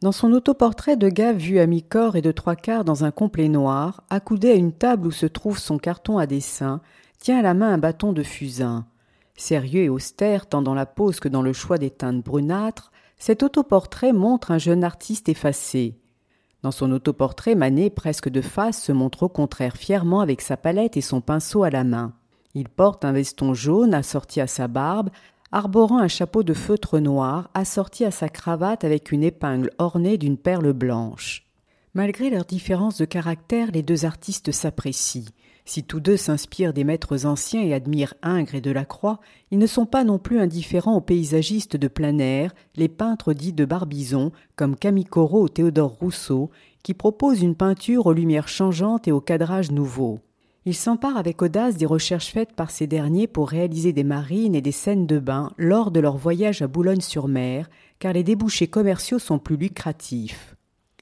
Dans 0.02 0.12
son 0.12 0.32
autoportrait, 0.32 0.98
Degas, 0.98 1.34
vu 1.34 1.60
à 1.60 1.68
mi-corps 1.68 2.16
et 2.16 2.24
de 2.24 2.32
trois 2.32 2.56
quarts 2.56 2.84
dans 2.84 3.04
un 3.06 3.12
complet 3.12 3.50
noir, 3.50 4.02
accoudé 4.10 4.50
à 4.50 4.56
une 4.56 4.74
table 4.74 5.06
où 5.06 5.12
se 5.12 5.28
trouve 5.28 5.60
son 5.60 5.78
carton 5.78 6.18
à 6.18 6.26
dessin, 6.26 6.82
tient 7.20 7.38
à 7.38 7.44
la 7.44 7.54
main 7.54 7.72
un 7.72 7.78
bâton 7.78 8.12
de 8.12 8.24
fusain. 8.24 8.88
Sérieux 9.36 9.84
et 9.84 9.90
austère 9.90 10.48
tant 10.48 10.64
dans 10.64 10.74
la 10.74 10.88
pose 10.88 11.20
que 11.20 11.30
dans 11.30 11.44
le 11.44 11.54
choix 11.54 11.78
des 11.78 11.92
teintes 11.92 12.24
brunâtres, 12.24 12.92
cet 13.20 13.44
autoportrait 13.44 14.12
montre 14.12 14.50
un 14.50 14.58
jeune 14.58 14.84
artiste 14.84 15.30
effacé. 15.30 16.00
Dans 16.64 16.72
son 16.72 16.92
autoportrait, 16.92 17.54
Manet, 17.54 17.92
presque 17.92 18.30
de 18.30 18.42
face, 18.42 18.82
se 18.82 18.92
montre 18.92 19.24
au 19.24 19.30
contraire 19.30 19.78
fièrement 19.78 20.22
avec 20.22 20.42
sa 20.42 20.58
palette 20.58 20.98
et 20.98 21.02
son 21.02 21.22
pinceau 21.22 21.62
à 21.62 21.70
la 21.70 21.84
main. 21.84 22.14
Il 22.56 22.70
porte 22.70 23.06
un 23.06 23.12
veston 23.12 23.54
jaune 23.54 23.94
assorti 23.94 24.42
à 24.42 24.48
sa 24.48 24.68
barbe, 24.68 25.12
arborant 25.52 26.00
un 26.00 26.08
chapeau 26.08 26.44
de 26.44 26.54
feutre 26.54 27.00
noir 27.00 27.50
assorti 27.54 28.06
à 28.06 28.12
sa 28.12 28.30
cravate 28.30 28.84
avec 28.84 29.12
une 29.12 29.24
épingle 29.24 29.72
ornée 29.78 30.18
d'une 30.18 30.38
perle 30.38 30.72
blanche. 30.74 31.46
Malgré 31.94 32.30
leurs 32.30 32.46
différences 32.46 32.98
de 32.98 33.06
caractère, 33.06 33.70
les 33.72 33.84
deux 33.84 34.06
artistes 34.06 34.52
s'apprécient. 34.52 35.26
Si 35.66 35.84
tous 35.84 36.00
deux 36.00 36.18
s'inspirent 36.18 36.74
des 36.74 36.86
maîtres 36.86 37.26
anciens 37.26 37.62
et 37.62 37.74
admirent 37.74 38.14
Ingres 38.24 38.56
et 38.56 38.62
Delacroix, 38.62 39.20
ils 39.52 39.60
ne 39.60 39.68
sont 39.68 39.86
pas 39.86 40.04
non 40.04 40.18
plus 40.18 40.40
indifférents 40.40 40.96
aux 40.96 41.02
paysagistes 41.02 41.76
de 41.76 41.88
plein 41.88 42.18
air, 42.18 42.54
les 42.76 42.88
peintres 42.88 43.34
dits 43.34 43.54
de 43.54 43.66
Barbizon, 43.66 44.32
comme 44.56 44.76
Camille 44.76 45.06
Corot 45.06 45.44
ou 45.44 45.50
Théodore 45.50 45.98
Rousseau, 46.00 46.50
qui 46.82 46.94
proposent 46.94 47.42
une 47.42 47.56
peinture 47.56 48.08
aux 48.08 48.14
lumières 48.14 48.48
changeantes 48.48 49.08
et 49.08 49.12
au 49.12 49.22
cadrage 49.22 49.72
nouveau. 49.72 50.20
Ils 50.66 50.76
s'emparent 50.76 51.18
avec 51.18 51.42
audace 51.42 51.76
des 51.76 51.88
recherches 51.88 52.32
faites 52.32 52.54
par 52.54 52.70
ces 52.70 52.86
derniers 52.86 53.26
pour 53.26 53.50
réaliser 53.50 53.94
des 53.94 54.04
marines 54.04 54.54
et 54.54 54.62
des 54.62 54.72
scènes 54.72 55.08
de 55.08 55.18
bain 55.18 55.52
lors 55.58 55.90
de 55.90 56.00
leur 56.00 56.18
voyage 56.18 56.62
à 56.62 56.68
Boulogne-sur-Mer, 56.68 57.68
car 57.98 58.14
les 58.14 58.24
débouchés 58.24 58.68
commerciaux 58.68 59.18
sont 59.18 59.40
plus 59.40 59.58
lucratifs. 59.58 60.56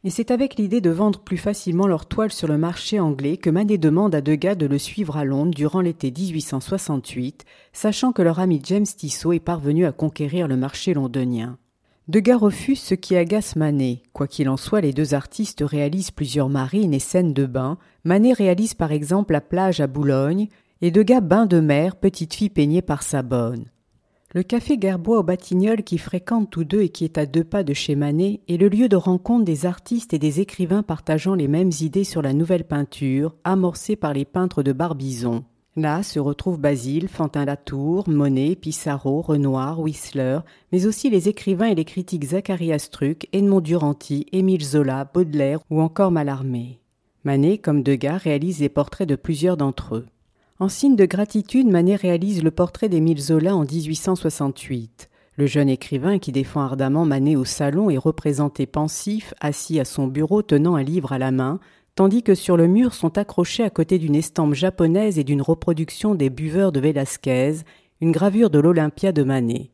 Et 0.06 0.10
c'est 0.12 0.32
avec 0.32 0.56
l'idée 0.56 0.80
de 0.80 0.90
vendre 0.90 1.20
plus 1.20 1.38
facilement 1.38 1.88
leurs 1.88 2.06
toiles 2.06 2.32
sur 2.32 2.48
le 2.48 2.58
marché 2.58 3.02
anglais 3.02 3.36
que 3.36 3.50
Manet 3.50 3.78
demande 3.78 4.16
à 4.16 4.22
Degas 4.22 4.56
de 4.56 4.66
le 4.66 4.78
suivre 4.78 5.18
à 5.18 5.26
Londres 5.26 5.54
durant 5.54 5.82
l'été 5.82 6.10
1868, 6.10 7.44
sachant 7.74 8.14
que 8.14 8.22
leur 8.22 8.40
ami 8.40 8.62
James 8.64 8.86
Tissot 8.86 9.34
est 9.34 9.42
parvenu 9.42 9.86
à 9.86 9.92
conquérir 9.92 10.48
le 10.48 10.56
marché 10.56 10.94
londonien. 10.94 11.58
Degas 12.10 12.38
refuse 12.38 12.80
ce 12.80 12.96
qui 12.96 13.16
agace 13.16 13.56
Manet. 13.56 14.02
Quoi 14.14 14.26
qu'il 14.26 14.50
en 14.50 14.58
soit, 14.58 14.82
les 14.82 14.94
deux 14.94 15.14
artistes 15.14 15.64
réalisent 15.64 16.10
plusieurs 16.10 16.50
marines 16.50 16.96
et 16.96 17.00
scènes 17.00 17.36
de 17.36 17.46
bain. 17.46 17.78
Manet 18.04 18.34
réalise 18.34 18.74
par 18.74 18.92
exemple 18.92 19.34
la 19.34 19.42
plage 19.42 19.80
à 19.80 19.86
Boulogne 19.86 20.48
et 20.82 20.90
Degas 20.90 21.22
bain 21.22 21.46
de 21.46 21.60
mer, 21.60 21.98
petite 21.98 22.34
fille 22.34 22.50
peignée 22.50 22.82
par 22.82 23.04
sa 23.04 23.22
bonne. 23.22 23.66
Le 24.34 24.42
café 24.42 24.76
Gerbois 24.82 25.20
au 25.20 25.24
Batignolles 25.24 25.84
qui 25.84 26.00
fréquentent 26.00 26.50
tous 26.50 26.64
deux 26.64 26.82
et 26.82 26.90
qui 26.90 27.04
est 27.04 27.20
à 27.20 27.28
deux 27.28 27.44
pas 27.44 27.62
de 27.62 27.76
chez 27.76 27.94
Manet 27.94 28.42
est 28.48 28.58
le 28.58 28.70
lieu 28.70 28.90
de 28.90 28.96
rencontre 28.96 29.46
des 29.46 29.68
artistes 29.68 30.12
et 30.12 30.20
des 30.20 30.40
écrivains 30.40 30.82
partageant 30.82 31.36
les 31.36 31.48
mêmes 31.48 31.72
idées 31.80 32.04
sur 32.06 32.24
la 32.24 32.34
nouvelle 32.34 32.66
peinture, 32.66 33.36
amorcée 33.44 33.96
par 33.96 34.16
les 34.16 34.26
peintres 34.26 34.64
de 34.64 34.74
Barbizon. 34.74 35.44
Là 35.80 36.04
se 36.04 36.20
retrouvent 36.20 36.60
Basile, 36.60 37.08
Fantin 37.08 37.46
Latour, 37.46 38.10
Monet, 38.10 38.56
Pissarro, 38.56 39.22
Renoir, 39.22 39.80
Whistler, 39.80 40.40
mais 40.74 40.86
aussi 40.86 41.10
les 41.10 41.30
écrivains 41.30 41.68
et 41.68 41.76
les 41.76 41.86
critiques 41.86 42.26
Zacharias 42.26 42.80
Struck, 42.80 43.28
Edmond 43.32 43.62
Duranty, 43.62 44.26
Émile 44.34 44.64
Zola, 44.64 45.10
Baudelaire 45.14 45.60
ou 45.70 45.82
encore 45.82 46.12
Mallarmé. 46.12 46.80
Manet, 47.24 47.60
comme 47.60 47.82
Degas, 47.82 48.18
réalise 48.18 48.60
les 48.60 48.68
portraits 48.68 49.08
de 49.08 49.16
plusieurs 49.16 49.56
d'entre 49.56 49.96
eux. 49.96 50.06
En 50.60 50.68
signe 50.68 50.98
de 50.98 51.06
gratitude, 51.06 51.68
Manet 51.68 51.96
réalise 51.96 52.44
le 52.44 52.52
portrait 52.52 52.90
d'Émile 52.90 53.22
Zola 53.22 53.56
en 53.56 53.64
1868. 53.64 55.10
Le 55.38 55.46
jeune 55.46 55.70
écrivain 55.70 56.20
qui 56.20 56.34
défend 56.34 56.60
ardemment 56.60 57.06
Manet 57.06 57.38
au 57.38 57.46
salon 57.46 57.90
est 57.90 57.98
représenté 57.98 58.66
pensif, 58.66 59.34
assis 59.40 59.80
à 59.80 59.86
son 59.86 60.08
bureau 60.08 60.42
tenant 60.42 60.76
un 60.76 60.84
livre 60.84 61.14
à 61.14 61.18
la 61.18 61.32
main, 61.32 61.62
tandis 62.00 62.24
que 62.24 62.34
sur 62.34 62.56
le 62.56 62.66
mur 62.66 62.94
sont 62.94 63.18
accrochés 63.18 63.66
à 63.66 63.70
côté 63.70 64.00
d'une 64.00 64.16
estampe 64.16 64.54
japonaise 64.54 65.20
et 65.20 65.26
d'une 65.26 65.42
reproduction 65.42 66.16
des 66.16 66.30
buveurs 66.30 66.72
de 66.72 66.80
Velasquez, 66.80 67.56
une 68.00 68.14
gravure 68.14 68.50
de 68.50 68.58
l'Olympia 68.58 69.12
de 69.12 69.22
Manet. 69.22 69.70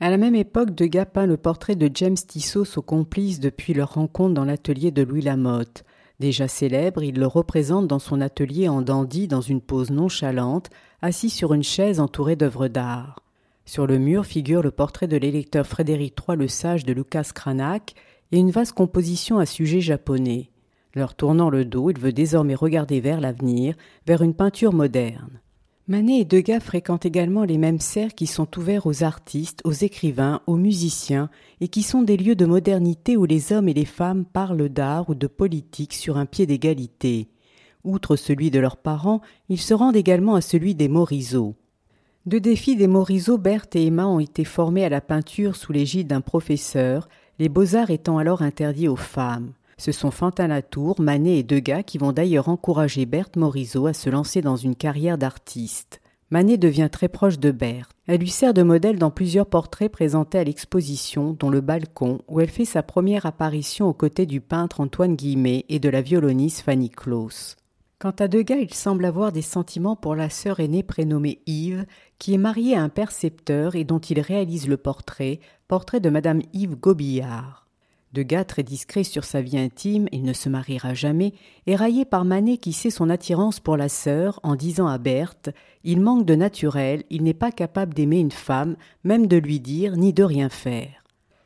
À 0.00 0.08
la 0.08 0.16
même 0.16 0.34
époque, 0.34 0.74
Degas 0.74 1.04
peint 1.04 1.26
le 1.26 1.36
portrait 1.36 1.76
de 1.76 1.90
James 1.92 2.16
Tissos 2.16 2.78
au 2.78 2.80
complice 2.80 3.38
depuis 3.38 3.74
leur 3.74 3.92
rencontre 3.92 4.32
dans 4.32 4.46
l'atelier 4.46 4.92
de 4.92 5.02
Louis 5.02 5.20
Lamotte. 5.20 5.84
Déjà 6.20 6.48
célèbre, 6.48 7.02
il 7.02 7.16
le 7.18 7.26
représente 7.26 7.86
dans 7.86 7.98
son 7.98 8.22
atelier 8.22 8.70
en 8.70 8.80
dandy 8.80 9.28
dans 9.28 9.42
une 9.42 9.60
pose 9.60 9.90
nonchalante, 9.90 10.70
assis 11.02 11.28
sur 11.28 11.52
une 11.52 11.62
chaise 11.62 12.00
entourée 12.00 12.36
d'œuvres 12.36 12.68
d'art. 12.68 13.20
Sur 13.66 13.86
le 13.86 13.98
mur 13.98 14.24
figure 14.24 14.62
le 14.62 14.70
portrait 14.70 15.06
de 15.06 15.18
l'électeur 15.18 15.66
Frédéric 15.66 16.16
III 16.26 16.38
le 16.38 16.48
Sage 16.48 16.86
de 16.86 16.94
Lucas 16.94 17.28
Cranach 17.34 17.92
et 18.32 18.38
une 18.38 18.52
vaste 18.52 18.72
composition 18.72 19.38
à 19.38 19.44
sujet 19.44 19.82
japonais. 19.82 20.48
Leur 20.94 21.14
tournant 21.14 21.50
le 21.50 21.64
dos, 21.64 21.90
il 21.90 21.98
veut 21.98 22.12
désormais 22.12 22.54
regarder 22.54 23.00
vers 23.00 23.20
l'avenir, 23.20 23.76
vers 24.06 24.22
une 24.22 24.34
peinture 24.34 24.72
moderne. 24.72 25.40
Manet 25.86 26.20
et 26.20 26.24
Degas 26.26 26.60
fréquentent 26.60 27.06
également 27.06 27.44
les 27.44 27.56
mêmes 27.56 27.80
cercles 27.80 28.14
qui 28.14 28.26
sont 28.26 28.58
ouverts 28.58 28.86
aux 28.86 29.04
artistes, 29.04 29.62
aux 29.64 29.72
écrivains, 29.72 30.42
aux 30.46 30.56
musiciens, 30.56 31.30
et 31.62 31.68
qui 31.68 31.82
sont 31.82 32.02
des 32.02 32.18
lieux 32.18 32.34
de 32.34 32.44
modernité 32.44 33.16
où 33.16 33.24
les 33.24 33.52
hommes 33.54 33.68
et 33.68 33.74
les 33.74 33.86
femmes 33.86 34.26
parlent 34.26 34.68
d'art 34.68 35.08
ou 35.08 35.14
de 35.14 35.26
politique 35.26 35.94
sur 35.94 36.18
un 36.18 36.26
pied 36.26 36.44
d'égalité. 36.44 37.28
Outre 37.84 38.16
celui 38.16 38.50
de 38.50 38.60
leurs 38.60 38.76
parents, 38.76 39.22
ils 39.48 39.60
se 39.60 39.72
rendent 39.72 39.96
également 39.96 40.34
à 40.34 40.42
celui 40.42 40.74
des 40.74 40.88
Morisot. 40.88 41.54
Deux 42.26 42.40
défis 42.40 42.76
des 42.76 42.86
Morisot, 42.86 43.38
Berthe 43.38 43.76
et 43.76 43.86
Emma 43.86 44.06
ont 44.06 44.20
été 44.20 44.44
formés 44.44 44.84
à 44.84 44.90
la 44.90 45.00
peinture 45.00 45.56
sous 45.56 45.72
l'égide 45.72 46.08
d'un 46.08 46.20
professeur, 46.20 47.08
les 47.38 47.48
beaux-arts 47.48 47.90
étant 47.90 48.18
alors 48.18 48.42
interdits 48.42 48.88
aux 48.88 48.96
femmes. 48.96 49.52
Ce 49.78 49.92
sont 49.92 50.10
Fantin 50.10 50.48
Latour, 50.48 51.00
Manet 51.00 51.38
et 51.38 51.42
Degas 51.44 51.84
qui 51.84 51.98
vont 51.98 52.12
d'ailleurs 52.12 52.48
encourager 52.48 53.06
Berthe 53.06 53.36
Morisot 53.36 53.86
à 53.86 53.92
se 53.92 54.10
lancer 54.10 54.40
dans 54.40 54.56
une 54.56 54.74
carrière 54.74 55.18
d'artiste. 55.18 56.00
Manet 56.30 56.58
devient 56.58 56.88
très 56.90 57.08
proche 57.08 57.38
de 57.38 57.52
Berthe. 57.52 57.94
Elle 58.08 58.20
lui 58.20 58.28
sert 58.28 58.52
de 58.52 58.62
modèle 58.62 58.98
dans 58.98 59.10
plusieurs 59.10 59.46
portraits 59.46 59.90
présentés 59.90 60.38
à 60.38 60.44
l'exposition, 60.44 61.36
dont 61.38 61.48
le 61.48 61.60
balcon, 61.60 62.20
où 62.26 62.40
elle 62.40 62.50
fait 62.50 62.64
sa 62.64 62.82
première 62.82 63.24
apparition 63.24 63.86
aux 63.86 63.94
côtés 63.94 64.26
du 64.26 64.40
peintre 64.40 64.80
Antoine 64.80 65.14
Guillemet 65.14 65.64
et 65.68 65.78
de 65.78 65.88
la 65.88 66.02
violoniste 66.02 66.62
Fanny 66.62 66.90
Claus. 66.90 67.56
Quant 68.00 68.14
à 68.18 68.28
Degas, 68.28 68.56
il 68.56 68.74
semble 68.74 69.04
avoir 69.04 69.32
des 69.32 69.42
sentiments 69.42 69.96
pour 69.96 70.16
la 70.16 70.28
sœur 70.28 70.60
aînée 70.60 70.82
prénommée 70.82 71.40
Yves, 71.46 71.86
qui 72.18 72.34
est 72.34 72.38
mariée 72.38 72.76
à 72.76 72.82
un 72.82 72.88
percepteur 72.88 73.76
et 73.76 73.84
dont 73.84 73.98
il 73.98 74.20
réalise 74.20 74.68
le 74.68 74.76
portrait, 74.76 75.40
portrait 75.68 76.00
de 76.00 76.10
Madame 76.10 76.42
Yves 76.52 76.76
Gobillard. 76.76 77.67
Degas, 78.14 78.44
très 78.44 78.62
discret 78.62 79.04
sur 79.04 79.24
sa 79.24 79.42
vie 79.42 79.58
intime, 79.58 80.08
il 80.12 80.22
ne 80.22 80.32
se 80.32 80.48
mariera 80.48 80.94
jamais, 80.94 81.34
est 81.66 81.76
raillé 81.76 82.06
par 82.06 82.24
Manet 82.24 82.56
qui 82.56 82.72
sait 82.72 82.90
son 82.90 83.10
attirance 83.10 83.60
pour 83.60 83.76
la 83.76 83.90
sœur 83.90 84.40
en 84.42 84.56
disant 84.56 84.86
à 84.86 84.96
Berthe 84.96 85.50
Il 85.84 86.00
manque 86.00 86.24
de 86.24 86.34
naturel, 86.34 87.04
il 87.10 87.22
n'est 87.22 87.34
pas 87.34 87.52
capable 87.52 87.92
d'aimer 87.92 88.18
une 88.18 88.30
femme, 88.30 88.76
même 89.04 89.26
de 89.26 89.36
lui 89.36 89.60
dire, 89.60 89.96
ni 89.96 90.14
de 90.14 90.24
rien 90.24 90.48
faire. 90.48 91.04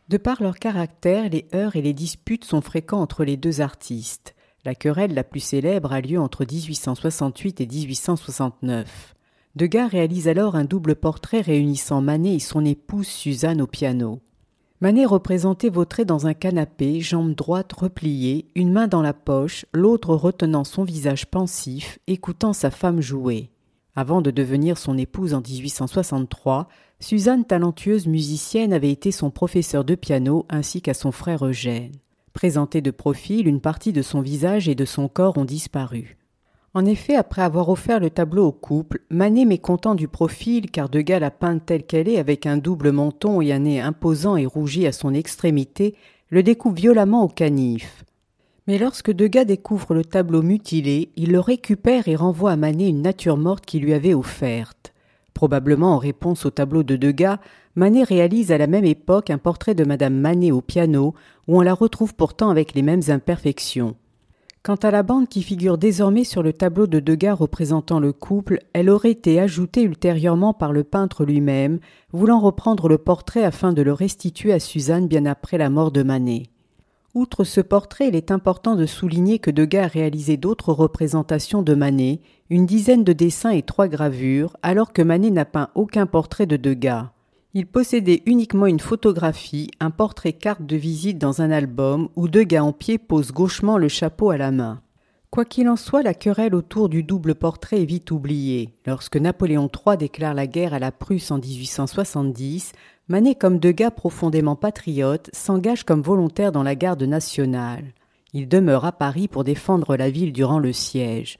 De 0.09 0.19
par 0.19 0.40
leur 0.40 0.59
caractère, 0.59 1.28
les 1.31 1.47
heurts 1.52 1.75
et 1.75 1.83
les 1.83 1.95
disputes 1.95 2.45
sont 2.45 2.61
fréquents 2.61 3.00
entre 3.00 3.25
les 3.25 3.37
deux 3.37 3.61
artistes. 3.61 4.35
La 4.64 4.76
querelle 4.76 5.14
la 5.14 5.25
plus 5.25 5.40
célèbre 5.40 5.92
a 5.92 6.00
lieu 6.00 6.21
entre 6.21 6.45
1868 6.45 7.61
et 7.61 7.66
1869. 7.66 9.14
Degas 9.57 9.88
réalise 9.88 10.28
alors 10.28 10.54
un 10.54 10.64
double 10.64 10.95
portrait 10.95 11.40
réunissant 11.40 12.00
Manet 12.00 12.37
et 12.37 12.40
son 12.40 12.64
épouse 12.64 13.09
Suzanne 13.09 13.61
au 13.61 13.66
piano. 13.66 14.21
Manet 14.82 15.06
représenté 15.06 15.70
vautré 15.70 16.04
dans 16.04 16.26
un 16.26 16.34
canapé, 16.34 17.00
jambes 17.00 17.36
droites 17.36 17.72
repliées, 17.72 18.50
une 18.56 18.72
main 18.72 18.88
dans 18.88 19.00
la 19.00 19.12
poche, 19.12 19.64
l'autre 19.72 20.12
retenant 20.16 20.64
son 20.64 20.82
visage 20.82 21.26
pensif, 21.26 22.00
écoutant 22.08 22.52
sa 22.52 22.72
femme 22.72 23.00
jouer. 23.00 23.52
Avant 23.94 24.22
de 24.22 24.32
devenir 24.32 24.78
son 24.78 24.98
épouse 24.98 25.34
en 25.34 25.40
1863, 25.40 26.66
Suzanne, 26.98 27.44
talentueuse 27.44 28.08
musicienne, 28.08 28.72
avait 28.72 28.90
été 28.90 29.12
son 29.12 29.30
professeur 29.30 29.84
de 29.84 29.94
piano 29.94 30.46
ainsi 30.48 30.82
qu'à 30.82 30.94
son 30.94 31.12
frère 31.12 31.46
Eugène. 31.46 31.92
Présenté 32.32 32.80
de 32.80 32.90
profil, 32.90 33.46
une 33.46 33.60
partie 33.60 33.92
de 33.92 34.02
son 34.02 34.20
visage 34.20 34.68
et 34.68 34.74
de 34.74 34.84
son 34.84 35.06
corps 35.06 35.38
ont 35.38 35.44
disparu. 35.44 36.18
En 36.75 36.87
effet, 36.87 37.17
après 37.17 37.43
avoir 37.43 37.69
offert 37.69 38.00
le 38.00 38.09
tableau 38.09 38.47
au 38.47 38.52
couple, 38.52 39.00
Manet 39.11 39.45
mécontent 39.45 39.95
du 39.95 40.09
profil 40.09 40.71
car 40.71 40.88
Degas 40.88 41.19
la 41.19 41.31
peinte 41.31 41.67
telle 41.67 41.85
qu'elle 41.85 42.09
est 42.09 42.19
avec 42.19 42.47
un 42.47 42.57
double 42.57 42.93
menton 42.93 43.43
et 43.43 43.52
un 43.52 43.59
nez 43.59 43.79
imposant 43.79 44.37
et 44.37 44.47
rougi 44.47 44.87
à 44.87 44.93
son 44.93 45.12
extrémité, 45.12 45.95
le 46.31 46.43
découpe 46.43 46.79
violemment 46.79 47.25
au 47.25 47.29
canif. 47.29 48.05
Mais 48.67 48.79
lorsque 48.79 49.12
Degas 49.12 49.45
découvre 49.45 49.93
le 49.93 50.02
tableau 50.02 50.41
mutilé, 50.41 51.11
il 51.17 51.33
le 51.33 51.41
récupère 51.41 52.09
et 52.09 52.17
renvoie 52.17 52.52
à 52.52 52.57
Manet 52.57 52.88
une 52.88 53.02
nature 53.02 53.37
morte 53.37 53.67
qu'il 53.67 53.83
lui 53.83 53.93
avait 53.93 54.14
offerte. 54.14 54.95
Probablement 55.35 55.95
en 55.95 55.99
réponse 55.99 56.47
au 56.47 56.50
tableau 56.50 56.83
de 56.83 56.97
Degas, 56.97 57.38
Manet 57.75 58.05
réalise 58.05 58.50
à 58.50 58.57
la 58.57 58.67
même 58.67 58.87
époque 58.87 59.29
un 59.29 59.38
portrait 59.38 59.75
de 59.75 59.85
Madame 59.85 60.14
Manet 60.14 60.52
au 60.52 60.62
piano, 60.62 61.14
où 61.49 61.59
on 61.59 61.62
la 61.62 61.75
retrouve 61.75 62.14
pourtant 62.14 62.49
avec 62.49 62.73
les 62.73 62.83
mêmes 62.83 63.02
imperfections. 63.09 63.95
Quant 64.64 64.76
à 64.76 64.92
la 64.92 65.02
bande 65.02 65.28
qui 65.28 65.42
figure 65.42 65.76
désormais 65.76 66.23
sur 66.23 66.40
le 66.40 66.52
tableau 66.52 66.87
de 66.87 67.00
Degas 67.00 67.35
représentant 67.35 67.99
le 67.99 68.12
couple, 68.12 68.61
elle 68.75 68.90
aurait 68.90 69.11
été 69.11 69.40
ajoutée 69.40 69.83
ultérieurement 69.83 70.54
par 70.54 70.73
le 70.73 70.85
peintre 70.85 71.25
lui-même, 71.25 71.81
voulant 72.12 72.38
reprendre 72.38 72.88
le 72.88 72.97
portrait 72.97 73.42
afin 73.42 73.73
de 73.73 73.83
le 73.83 73.92
restituer 73.92 74.52
à 74.52 74.61
Suzanne 74.61 75.09
bien 75.09 75.26
après 75.26 75.59
la 75.59 75.69
mort 75.69 75.90
de 75.90 76.04
Manet. 76.04 76.45
Outre 77.12 77.42
ce 77.42 77.61
portrait, 77.61 78.07
il 78.07 78.14
est 78.14 78.31
important 78.31 78.76
de 78.76 78.87
souligner 78.87 79.40
que 79.40 79.50
Degas 79.50 79.87
a 79.87 79.88
réalisé 79.88 80.37
d'autres 80.37 80.73
représentations 80.73 81.62
de 81.62 81.75
Manet, 81.75 82.21
une 82.49 82.64
dizaine 82.64 83.02
de 83.02 83.12
dessins 83.12 83.50
et 83.50 83.62
trois 83.62 83.88
gravures, 83.88 84.57
alors 84.62 84.92
que 84.92 85.02
Manet 85.02 85.33
n'a 85.33 85.45
peint 85.45 85.71
aucun 85.75 86.07
portrait 86.07 86.47
de 86.47 86.57
Degas. 86.57 87.11
Il 87.54 87.66
possédait 87.66 88.23
uniquement 88.25 88.66
une 88.66 88.80
photographie, 88.80 89.71
un 89.78 89.90
portrait 89.90 90.32
carte 90.32 90.64
de 90.64 90.76
visite 90.76 91.18
dans 91.18 91.42
un 91.42 91.50
album 91.50 92.09
où 92.16 92.26
deux 92.26 92.44
gars 92.44 92.64
en 92.64 92.73
pied 92.73 92.97
posent 92.97 93.30
gauchement 93.30 93.76
le 93.76 93.88
chapeau 93.88 94.30
à 94.30 94.38
la 94.38 94.50
main. 94.50 94.80
Quoi 95.28 95.44
qu'il 95.44 95.68
en 95.68 95.76
soit, 95.76 96.02
la 96.02 96.14
querelle 96.14 96.54
autour 96.54 96.88
du 96.88 97.02
double 97.02 97.35
portrait 97.35 97.82
est 97.82 97.87
vite 97.87 98.11
oubliée. 98.11 98.71
Lorsque 98.87 99.18
Napoléon 99.18 99.68
III 99.68 99.99
déclare 99.99 100.32
la 100.32 100.47
guerre 100.47 100.73
à 100.73 100.78
la 100.78 100.92
Prusse 100.92 101.30
en 101.30 101.38
1870, 101.38 102.73
Manet, 103.09 103.35
comme 103.35 103.59
Degas 103.59 103.90
profondément 103.90 104.56
patriote, 104.56 105.28
s'engage 105.35 105.85
comme 105.85 106.00
volontaire 106.00 106.52
dans 106.52 106.62
la 106.62 106.75
garde 106.75 107.02
nationale. 107.02 107.92
Il 108.32 108.49
demeure 108.49 108.87
à 108.87 108.92
Paris 108.92 109.28
pour 109.28 109.44
défendre 109.44 109.97
la 109.97 110.09
ville 110.09 110.32
durant 110.32 110.59
le 110.59 110.73
siège. 110.73 111.38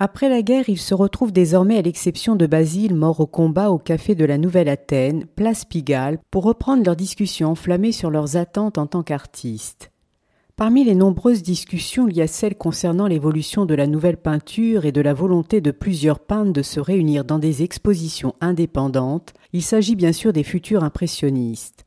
Après 0.00 0.28
la 0.28 0.42
guerre, 0.42 0.68
il 0.68 0.78
se 0.78 0.92
retrouve 0.92 1.32
désormais 1.32 1.78
à 1.78 1.82
l'exception 1.82 2.34
de 2.34 2.46
Basile, 2.46 2.96
mort 2.96 3.20
au 3.20 3.26
combat 3.26 3.70
au 3.70 3.78
café 3.78 4.16
de 4.16 4.24
la 4.24 4.38
Nouvelle 4.38 4.68
Athènes, 4.68 5.26
place 5.36 5.64
Pigalle, 5.64 6.18
pour 6.32 6.42
reprendre 6.42 6.84
leurs 6.84 6.96
discussions 6.96 7.50
enflammées 7.50 7.92
sur 7.92 8.10
leurs 8.10 8.36
attentes 8.36 8.76
en 8.76 8.86
tant 8.86 9.04
qu'artistes. 9.04 9.92
Parmi 10.56 10.84
les 10.84 10.94
nombreuses 10.96 11.42
discussions, 11.42 12.08
il 12.08 12.16
y 12.16 12.22
a 12.22 12.26
celle 12.26 12.56
concernant 12.56 13.06
l'évolution 13.06 13.66
de 13.66 13.74
la 13.74 13.86
nouvelle 13.86 14.16
peinture 14.16 14.84
et 14.84 14.92
de 14.92 15.00
la 15.00 15.14
volonté 15.14 15.60
de 15.60 15.70
plusieurs 15.70 16.20
peintres 16.20 16.52
de 16.52 16.62
se 16.62 16.80
réunir 16.80 17.24
dans 17.24 17.38
des 17.38 17.62
expositions 17.62 18.34
indépendantes. 18.40 19.32
Il 19.52 19.62
s'agit 19.62 19.96
bien 19.96 20.12
sûr 20.12 20.32
des 20.32 20.44
futurs 20.44 20.84
impressionnistes. 20.84 21.83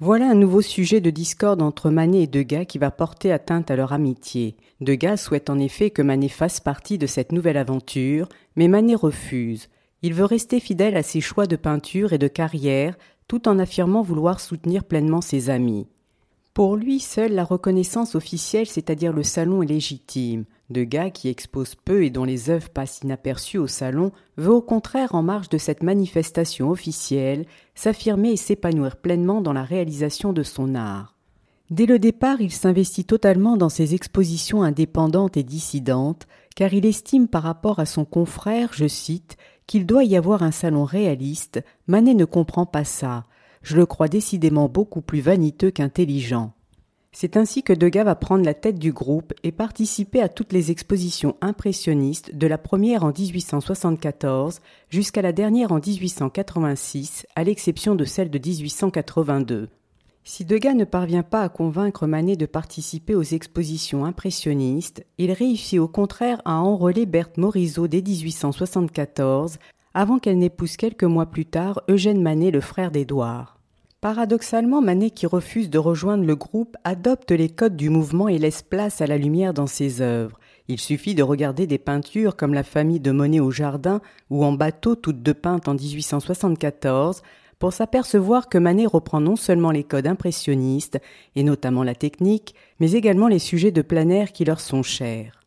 Voilà 0.00 0.30
un 0.30 0.36
nouveau 0.36 0.62
sujet 0.62 1.00
de 1.00 1.10
discorde 1.10 1.60
entre 1.60 1.90
Manet 1.90 2.22
et 2.22 2.26
Degas 2.28 2.66
qui 2.66 2.78
va 2.78 2.92
porter 2.92 3.32
atteinte 3.32 3.68
à 3.68 3.74
leur 3.74 3.92
amitié. 3.92 4.54
Degas 4.80 5.16
souhaite 5.16 5.50
en 5.50 5.58
effet 5.58 5.90
que 5.90 6.02
Manet 6.02 6.28
fasse 6.28 6.60
partie 6.60 6.98
de 6.98 7.08
cette 7.08 7.32
nouvelle 7.32 7.56
aventure, 7.56 8.28
mais 8.54 8.68
Manet 8.68 8.94
refuse. 8.94 9.68
Il 10.02 10.14
veut 10.14 10.24
rester 10.24 10.60
fidèle 10.60 10.96
à 10.96 11.02
ses 11.02 11.20
choix 11.20 11.46
de 11.46 11.56
peinture 11.56 12.12
et 12.12 12.18
de 12.18 12.28
carrière, 12.28 12.96
tout 13.26 13.48
en 13.48 13.58
affirmant 13.58 14.02
vouloir 14.02 14.38
soutenir 14.38 14.84
pleinement 14.84 15.20
ses 15.20 15.50
amis. 15.50 15.88
Pour 16.54 16.76
lui, 16.76 17.00
seule 17.00 17.34
la 17.34 17.42
reconnaissance 17.42 18.14
officielle, 18.14 18.68
c'est-à-dire 18.68 19.12
le 19.12 19.24
salon, 19.24 19.64
est 19.64 19.66
légitime. 19.66 20.44
Degas, 20.70 21.10
qui 21.10 21.28
expose 21.28 21.74
peu 21.74 22.04
et 22.04 22.10
dont 22.10 22.24
les 22.24 22.50
œuvres 22.50 22.68
passent 22.68 23.00
inaperçues 23.02 23.58
au 23.58 23.66
salon, 23.66 24.12
veut 24.36 24.52
au 24.52 24.60
contraire, 24.60 25.14
en 25.14 25.22
marge 25.22 25.48
de 25.48 25.58
cette 25.58 25.82
manifestation 25.82 26.70
officielle, 26.70 27.46
s'affirmer 27.74 28.32
et 28.32 28.36
s'épanouir 28.36 28.96
pleinement 28.96 29.40
dans 29.40 29.54
la 29.54 29.64
réalisation 29.64 30.32
de 30.32 30.42
son 30.42 30.74
art. 30.74 31.14
Dès 31.70 31.86
le 31.86 31.98
départ, 31.98 32.40
il 32.40 32.52
s'investit 32.52 33.04
totalement 33.04 33.56
dans 33.56 33.68
ses 33.68 33.94
expositions 33.94 34.62
indépendantes 34.62 35.36
et 35.36 35.42
dissidentes, 35.42 36.26
car 36.54 36.72
il 36.72 36.86
estime 36.86 37.28
par 37.28 37.42
rapport 37.42 37.78
à 37.78 37.86
son 37.86 38.04
confrère, 38.04 38.70
je 38.72 38.88
cite, 38.88 39.36
qu'il 39.66 39.86
doit 39.86 40.04
y 40.04 40.16
avoir 40.16 40.42
un 40.42 40.50
salon 40.50 40.84
réaliste, 40.84 41.62
Manet 41.86 42.14
ne 42.14 42.24
comprend 42.24 42.66
pas 42.66 42.84
ça. 42.84 43.24
Je 43.62 43.76
le 43.76 43.86
crois 43.86 44.08
décidément 44.08 44.68
beaucoup 44.68 45.02
plus 45.02 45.20
vaniteux 45.20 45.70
qu'intelligent. 45.70 46.52
C'est 47.20 47.36
ainsi 47.36 47.64
que 47.64 47.72
Degas 47.72 48.04
va 48.04 48.14
prendre 48.14 48.44
la 48.44 48.54
tête 48.54 48.78
du 48.78 48.92
groupe 48.92 49.34
et 49.42 49.50
participer 49.50 50.22
à 50.22 50.28
toutes 50.28 50.52
les 50.52 50.70
expositions 50.70 51.34
impressionnistes 51.40 52.36
de 52.36 52.46
la 52.46 52.58
première 52.58 53.02
en 53.02 53.10
1874 53.10 54.60
jusqu'à 54.88 55.20
la 55.20 55.32
dernière 55.32 55.72
en 55.72 55.80
1886, 55.84 57.26
à 57.34 57.42
l'exception 57.42 57.96
de 57.96 58.04
celle 58.04 58.30
de 58.30 58.38
1882. 58.38 59.68
Si 60.22 60.44
Degas 60.44 60.74
ne 60.74 60.84
parvient 60.84 61.24
pas 61.24 61.42
à 61.42 61.48
convaincre 61.48 62.06
Manet 62.06 62.36
de 62.36 62.46
participer 62.46 63.16
aux 63.16 63.22
expositions 63.22 64.04
impressionnistes, 64.04 65.04
il 65.18 65.32
réussit 65.32 65.80
au 65.80 65.88
contraire 65.88 66.40
à 66.44 66.60
enrôler 66.60 67.04
Berthe 67.04 67.36
Morisot 67.36 67.88
dès 67.88 68.00
1874, 68.00 69.58
avant 69.92 70.20
qu'elle 70.20 70.38
n'épouse 70.38 70.76
quelques 70.76 71.02
mois 71.02 71.26
plus 71.26 71.46
tard 71.46 71.82
Eugène 71.88 72.22
Manet, 72.22 72.52
le 72.52 72.60
frère 72.60 72.92
d'Édouard. 72.92 73.57
Paradoxalement, 74.00 74.80
Manet, 74.80 75.10
qui 75.10 75.26
refuse 75.26 75.70
de 75.70 75.78
rejoindre 75.78 76.24
le 76.24 76.36
groupe, 76.36 76.76
adopte 76.84 77.32
les 77.32 77.48
codes 77.48 77.74
du 77.74 77.90
mouvement 77.90 78.28
et 78.28 78.38
laisse 78.38 78.62
place 78.62 79.00
à 79.00 79.08
la 79.08 79.18
lumière 79.18 79.52
dans 79.52 79.66
ses 79.66 80.02
œuvres. 80.02 80.38
Il 80.68 80.78
suffit 80.78 81.16
de 81.16 81.24
regarder 81.24 81.66
des 81.66 81.78
peintures 81.78 82.36
comme 82.36 82.54
la 82.54 82.62
famille 82.62 83.00
de 83.00 83.10
Monet 83.10 83.40
au 83.40 83.50
jardin 83.50 84.00
ou 84.30 84.44
en 84.44 84.52
bateau 84.52 84.94
toutes 84.94 85.24
deux 85.24 85.34
peintes 85.34 85.66
en 85.66 85.74
1874 85.74 87.22
pour 87.58 87.72
s'apercevoir 87.72 88.48
que 88.48 88.58
Manet 88.58 88.86
reprend 88.86 89.20
non 89.20 89.34
seulement 89.34 89.72
les 89.72 89.82
codes 89.82 90.06
impressionnistes, 90.06 91.00
et 91.34 91.42
notamment 91.42 91.82
la 91.82 91.96
technique, 91.96 92.54
mais 92.78 92.92
également 92.92 93.26
les 93.26 93.40
sujets 93.40 93.72
de 93.72 93.82
plein 93.82 94.10
air 94.10 94.30
qui 94.30 94.44
leur 94.44 94.60
sont 94.60 94.84
chers. 94.84 95.37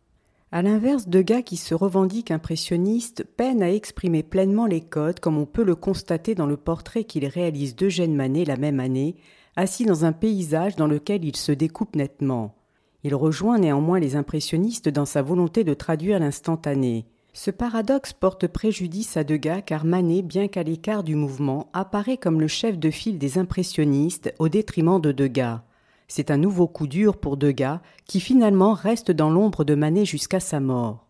À 0.54 0.62
l'inverse, 0.62 1.08
Degas 1.08 1.44
qui 1.44 1.56
se 1.56 1.74
revendique 1.74 2.30
impressionniste 2.30 3.24
peine 3.38 3.64
à 3.64 3.72
exprimer 3.72 4.22
pleinement 4.22 4.66
les 4.66 4.82
codes 4.82 5.22
comme 5.22 5.38
on 5.38 5.46
peut 5.46 5.64
le 5.64 5.76
constater 5.76 6.36
dans 6.36 6.46
le 6.46 6.58
portrait 6.58 7.06
qu'il 7.06 7.26
réalise 7.26 7.74
d'Eugène 7.74 8.16
Manet 8.16 8.44
la 8.44 8.58
même 8.58 8.82
année, 8.82 9.16
assis 9.56 9.86
dans 9.86 10.04
un 10.04 10.12
paysage 10.12 10.76
dans 10.76 10.88
lequel 10.88 11.24
il 11.24 11.38
se 11.38 11.54
découpe 11.54 11.96
nettement. 11.96 12.54
Il 13.06 13.16
rejoint 13.16 13.60
néanmoins 13.60 14.02
les 14.02 14.18
impressionnistes 14.18 14.90
dans 14.90 15.06
sa 15.06 15.22
volonté 15.22 15.64
de 15.64 15.74
traduire 15.74 16.20
l'instantané. 16.20 17.06
Ce 17.32 17.50
paradoxe 17.50 18.12
porte 18.12 18.48
préjudice 18.48 19.16
à 19.16 19.24
Degas 19.24 19.62
car 19.62 19.86
Manet, 19.86 20.22
bien 20.22 20.50
qu'à 20.50 20.64
l'écart 20.64 21.06
du 21.06 21.16
mouvement, 21.16 21.70
apparaît 21.72 22.18
comme 22.18 22.42
le 22.42 22.50
chef 22.50 22.78
de 22.78 22.92
file 22.92 23.18
des 23.18 23.38
impressionnistes 23.38 24.34
au 24.38 24.50
détriment 24.50 25.00
de 25.00 25.14
Degas. 25.14 25.62
C'est 26.14 26.30
un 26.30 26.36
nouveau 26.36 26.68
coup 26.68 26.88
dur 26.88 27.16
pour 27.16 27.38
Degas, 27.38 27.80
qui 28.06 28.20
finalement 28.20 28.74
reste 28.74 29.12
dans 29.12 29.30
l'ombre 29.30 29.64
de 29.64 29.76
Manet 29.76 30.04
jusqu'à 30.04 30.42
sa 30.42 30.60
mort. 30.60 31.08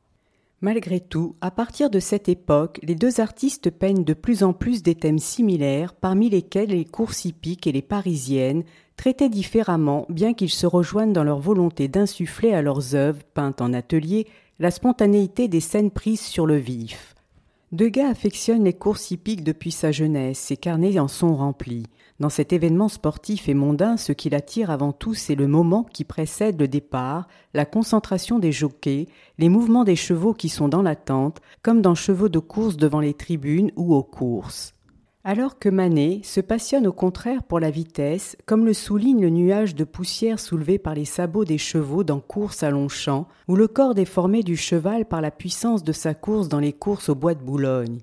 Malgré 0.61 0.99
tout, 0.99 1.35
à 1.41 1.49
partir 1.49 1.89
de 1.89 1.99
cette 1.99 2.29
époque, 2.29 2.79
les 2.83 2.93
deux 2.93 3.19
artistes 3.19 3.71
peignent 3.71 4.03
de 4.03 4.13
plus 4.13 4.43
en 4.43 4.53
plus 4.53 4.83
des 4.83 4.93
thèmes 4.93 5.17
similaires, 5.17 5.95
parmi 5.95 6.29
lesquels 6.29 6.69
les 6.69 6.85
courses 6.85 7.25
hippiques 7.25 7.65
et 7.65 7.71
les 7.71 7.81
parisiennes, 7.81 8.63
traités 8.95 9.29
différemment, 9.29 10.05
bien 10.07 10.35
qu'ils 10.35 10.51
se 10.51 10.67
rejoignent 10.67 11.13
dans 11.13 11.23
leur 11.23 11.39
volonté 11.39 11.87
d'insuffler 11.87 12.53
à 12.53 12.61
leurs 12.61 12.93
œuvres, 12.93 13.23
peintes 13.33 13.61
en 13.61 13.73
atelier, 13.73 14.27
la 14.59 14.69
spontanéité 14.69 15.47
des 15.47 15.61
scènes 15.61 15.89
prises 15.89 16.21
sur 16.21 16.45
le 16.45 16.57
vif. 16.57 17.15
Degas 17.71 18.09
affectionne 18.09 18.65
les 18.65 18.73
courses 18.73 19.11
hippiques 19.11 19.45
depuis 19.45 19.71
sa 19.71 19.93
jeunesse, 19.93 20.37
ses 20.39 20.57
carnets 20.57 20.99
en 20.99 21.07
sont 21.07 21.37
remplis. 21.37 21.85
Dans 22.19 22.27
cet 22.27 22.51
événement 22.51 22.89
sportif 22.89 23.47
et 23.47 23.53
mondain, 23.53 23.95
ce 23.95 24.11
qui 24.11 24.29
l'attire 24.29 24.69
avant 24.71 24.91
tout, 24.91 25.13
c'est 25.13 25.35
le 25.35 25.47
moment 25.47 25.85
qui 25.85 26.03
précède 26.03 26.59
le 26.59 26.67
départ, 26.67 27.29
la 27.53 27.63
concentration 27.63 28.39
des 28.39 28.51
jockeys, 28.51 29.07
les 29.37 29.47
mouvements 29.47 29.85
des 29.85 29.95
chevaux 29.95 30.33
qui 30.33 30.49
sont 30.49 30.67
dans 30.67 30.81
l'attente, 30.81 31.39
comme 31.61 31.81
dans 31.81 31.95
chevaux 31.95 32.27
de 32.27 32.39
course 32.39 32.75
devant 32.75 32.99
les 32.99 33.13
tribunes 33.13 33.71
ou 33.77 33.95
aux 33.95 34.03
courses. 34.03 34.73
Alors 35.23 35.59
que 35.59 35.69
Manet 35.69 36.21
se 36.23 36.41
passionne 36.41 36.87
au 36.87 36.93
contraire 36.93 37.43
pour 37.43 37.59
la 37.59 37.69
vitesse, 37.69 38.35
comme 38.47 38.65
le 38.65 38.73
souligne 38.73 39.21
le 39.21 39.29
nuage 39.29 39.75
de 39.75 39.83
poussière 39.83 40.39
soulevé 40.39 40.79
par 40.79 40.95
les 40.95 41.05
sabots 41.05 41.45
des 41.45 41.59
chevaux 41.59 42.03
dans 42.03 42.19
course 42.19 42.63
à 42.63 42.71
Longchamp, 42.71 43.27
ou 43.47 43.55
le 43.55 43.67
corps 43.67 43.93
déformé 43.93 44.41
du 44.41 44.57
cheval 44.57 45.05
par 45.05 45.21
la 45.21 45.29
puissance 45.29 45.83
de 45.83 45.91
sa 45.91 46.15
course 46.15 46.49
dans 46.49 46.59
les 46.59 46.73
courses 46.73 47.09
au 47.09 47.13
bois 47.13 47.35
de 47.35 47.43
Boulogne. 47.43 47.99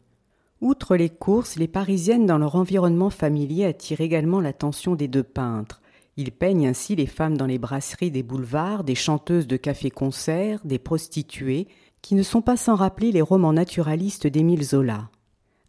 Outre 0.60 0.94
les 0.94 1.08
courses, 1.08 1.56
les 1.56 1.66
Parisiennes 1.66 2.26
dans 2.26 2.38
leur 2.38 2.54
environnement 2.54 3.10
familier 3.10 3.64
attirent 3.64 4.00
également 4.00 4.40
l'attention 4.40 4.94
des 4.94 5.08
deux 5.08 5.24
peintres. 5.24 5.82
Ils 6.16 6.30
peignent 6.30 6.68
ainsi 6.68 6.94
les 6.94 7.06
femmes 7.06 7.36
dans 7.36 7.46
les 7.46 7.58
brasseries 7.58 8.12
des 8.12 8.22
boulevards, 8.22 8.84
des 8.84 8.94
chanteuses 8.94 9.48
de 9.48 9.56
café-concert, 9.56 10.60
des 10.64 10.78
prostituées, 10.78 11.66
qui 12.00 12.14
ne 12.14 12.22
sont 12.22 12.42
pas 12.42 12.56
sans 12.56 12.76
rappeler 12.76 13.10
les 13.10 13.22
romans 13.22 13.52
naturalistes 13.52 14.28
d'Émile 14.28 14.62
Zola. 14.62 15.10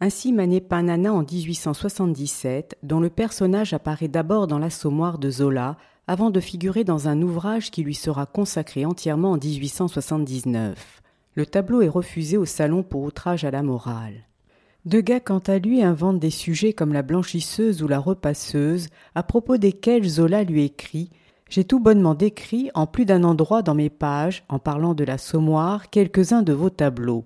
Ainsi 0.02 0.32
Manet 0.32 0.62
peint 0.62 0.84
Nana 0.84 1.14
en 1.14 1.24
1877, 1.24 2.78
dont 2.84 3.02
le 3.02 3.10
personnage 3.10 3.74
apparaît 3.74 4.08
d'abord 4.08 4.48
dans 4.48 4.58
l'assommoir 4.58 5.18
de 5.18 5.30
Zola, 5.30 5.76
avant 6.08 6.30
de 6.30 6.40
figurer 6.40 6.86
dans 6.86 7.10
un 7.10 7.22
ouvrage 7.22 7.70
qui 7.70 7.84
lui 7.84 7.96
sera 7.96 8.26
consacré 8.26 8.86
entièrement 8.86 9.32
en 9.32 9.38
1879. 9.38 11.02
Le 11.36 11.46
tableau 11.46 11.82
est 11.82 11.90
refusé 11.90 12.38
au 12.38 12.46
salon 12.46 12.82
pour 12.82 13.04
outrage 13.04 13.44
à 13.44 13.52
la 13.52 13.62
morale. 13.62 14.26
Degas, 14.86 15.20
quant 15.20 15.44
à 15.46 15.60
lui, 15.60 15.84
invente 15.84 16.20
des 16.20 16.30
sujets 16.30 16.72
comme 16.72 16.94
la 16.94 17.02
blanchisseuse 17.02 17.84
ou 17.84 17.90
la 17.90 18.00
repasseuse, 18.00 18.88
à 19.16 19.24
propos 19.24 19.58
desquels 19.58 20.08
Zola 20.08 20.46
lui 20.46 20.64
écrit 20.64 21.10
J'ai 21.50 21.66
tout 21.66 21.82
bonnement 21.82 22.16
décrit, 22.16 22.72
en 22.74 22.88
plus 22.88 23.04
d'un 23.04 23.26
endroit 23.26 23.64
dans 23.64 23.76
mes 23.76 23.90
pages, 23.90 24.46
en 24.48 24.60
parlant 24.60 24.94
de 24.94 25.04
la 25.04 25.18
sommoire, 25.18 25.90
quelques-uns 25.90 26.42
de 26.42 26.54
vos 26.54 26.70
tableaux. 26.70 27.26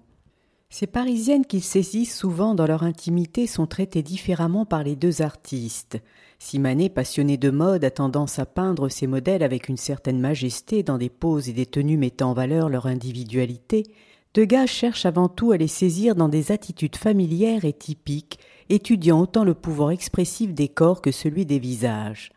Ces 0.75 0.87
Parisiennes 0.87 1.45
qu'il 1.45 1.61
saisissent 1.61 2.17
souvent 2.17 2.55
dans 2.55 2.65
leur 2.65 2.81
intimité 2.81 3.45
sont 3.45 3.67
traitées 3.67 4.01
différemment 4.01 4.65
par 4.65 4.81
les 4.81 4.95
deux 4.95 5.21
artistes. 5.21 5.99
Simanet, 6.39 6.89
passionné 6.89 7.37
de 7.37 7.51
mode, 7.51 7.83
a 7.83 7.91
tendance 7.91 8.39
à 8.39 8.47
peindre 8.47 8.89
ses 8.89 9.05
modèles 9.05 9.43
avec 9.43 9.69
une 9.69 9.77
certaine 9.77 10.19
majesté 10.19 10.81
dans 10.81 10.97
des 10.97 11.11
poses 11.11 11.47
et 11.47 11.53
des 11.53 11.67
tenues 11.67 11.97
mettant 11.97 12.31
en 12.31 12.33
valeur 12.33 12.69
leur 12.69 12.87
individualité, 12.87 13.83
Degas 14.33 14.65
cherche 14.65 15.05
avant 15.05 15.29
tout 15.29 15.51
à 15.51 15.57
les 15.57 15.67
saisir 15.67 16.15
dans 16.15 16.27
des 16.27 16.51
attitudes 16.51 16.95
familières 16.95 17.65
et 17.65 17.73
typiques, 17.73 18.39
étudiant 18.69 19.21
autant 19.21 19.43
le 19.43 19.53
pouvoir 19.53 19.91
expressif 19.91 20.55
des 20.55 20.69
corps 20.69 21.03
que 21.03 21.11
celui 21.11 21.45
des 21.45 21.59
visages. 21.59 22.31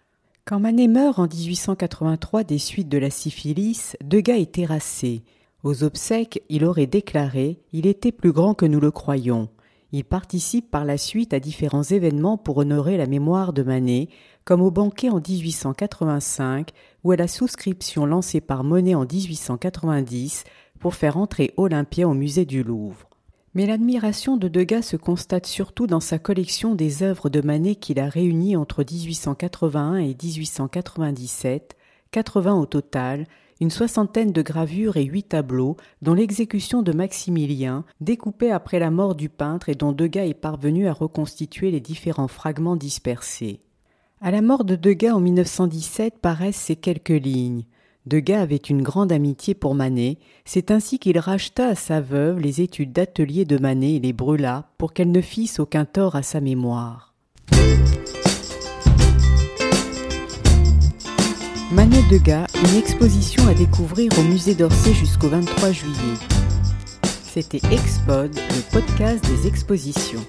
Quand 0.44 0.61
Manet 0.61 0.88
meurt 0.88 1.18
en 1.18 1.27
1883 1.27 2.44
des 2.44 2.59
suites 2.59 2.90
de 2.90 2.99
la 2.99 3.09
syphilis, 3.09 3.96
Degas 4.05 4.37
est 4.37 4.53
terrassé. 4.53 5.22
Aux 5.62 5.85
obsèques, 5.85 6.42
il 6.49 6.64
aurait 6.64 6.87
déclaré 6.87 7.61
Il 7.73 7.87
était 7.87 8.12
plus 8.12 8.33
grand 8.33 8.55
que 8.55 8.66
nous 8.66 8.81
le 8.81 8.90
croyons. 8.90 9.49
Il 9.92 10.05
participe 10.05 10.71
par 10.71 10.85
la 10.85 10.99
suite 10.99 11.33
à 11.33 11.40
différents 11.40 11.83
événements 11.83 12.37
pour 12.37 12.59
honorer 12.59 12.97
la 12.97 13.07
mémoire 13.07 13.53
de 13.53 13.62
Manet, 13.62 14.09
comme 14.45 14.61
au 14.61 14.71
banquet 14.71 15.09
en 15.09 15.21
1885 15.21 16.71
ou 17.05 17.12
à 17.12 17.16
la 17.16 17.29
souscription 17.29 18.07
lancée 18.07 18.40
par 18.40 18.64
Monet 18.64 18.95
en 18.95 19.05
1890 19.05 20.45
pour 20.79 20.95
faire 20.95 21.16
entrer 21.16 21.53
Olympia 21.57 22.07
au 22.09 22.14
musée 22.14 22.45
du 22.45 22.62
Louvre. 22.62 23.09
Mais 23.55 23.64
l'admiration 23.64 24.37
de 24.37 24.49
Degas 24.49 24.83
se 24.83 24.97
constate 24.97 25.47
surtout 25.47 25.87
dans 25.87 26.01
sa 26.01 26.19
collection 26.19 26.75
des 26.75 27.03
œuvres 27.03 27.31
de 27.31 27.40
Manet 27.40 27.77
qu'il 27.77 27.99
a 27.99 28.09
réunies 28.09 28.55
entre 28.55 28.85
1881 28.85 29.97
et 29.97 30.14
1897, 30.23 31.75
80 32.11 32.55
au 32.55 32.66
total, 32.66 33.27
une 33.61 33.71
soixantaine 33.71 34.33
de 34.33 34.42
gravures 34.42 34.97
et 34.97 35.05
huit 35.05 35.31
tableaux, 35.31 35.77
dont 36.03 36.14
l'exécution 36.14 36.83
de 36.83 36.92
Maximilien, 36.92 37.85
découpée 38.01 38.51
après 38.51 38.79
la 38.79 38.90
mort 38.90 39.14
du 39.14 39.29
peintre 39.29 39.69
et 39.69 39.75
dont 39.75 39.92
Degas 39.92 40.27
est 40.27 40.35
parvenu 40.35 40.88
à 40.88 40.92
reconstituer 40.92 41.71
les 41.71 41.81
différents 41.81 42.29
fragments 42.29 42.77
dispersés. 42.77 43.61
À 44.21 44.31
la 44.31 44.42
mort 44.42 44.64
de 44.64 44.77
Degas 44.77 45.14
en 45.14 45.21
1917 45.21 46.19
paraissent 46.21 46.57
ces 46.57 46.77
quelques 46.77 47.09
lignes. 47.09 47.64
Degas 48.07 48.40
avait 48.40 48.57
une 48.57 48.83
grande 48.83 49.11
amitié 49.11 49.55
pour 49.55 49.75
Manet, 49.75 50.19
c'est 50.45 50.71
ainsi 50.71 50.99
qu'il 50.99 51.19
racheta 51.19 51.69
à 51.69 51.75
sa 51.75 52.01
veuve 52.01 52.38
les 52.38 52.61
études 52.61 52.92
d'atelier 52.92 53.45
de 53.45 53.59
Manet 53.59 53.95
et 53.95 54.01
les 54.01 54.12
brûla 54.12 54.71
pour 54.79 54.92
qu'elles 54.92 55.11
ne 55.11 55.21
fissent 55.21 55.59
aucun 55.59 55.85
tort 55.85 56.14
à 56.14 56.23
sa 56.23 56.40
mémoire. 56.40 57.14
Manette 61.72 62.09
de 62.09 62.18
gars, 62.18 62.46
une 62.55 62.79
exposition 62.79 63.44
à 63.48 63.55
découvrir 63.55 64.12
au 64.18 64.22
musée 64.22 64.55
d'Orsay 64.55 64.94
jusqu'au 64.94 65.29
23 65.29 65.72
juillet. 65.72 66.14
C'était 67.24 67.61
Expod, 67.72 68.33
le 68.35 68.72
podcast 68.72 69.24
des 69.24 69.48
expositions. 69.48 70.24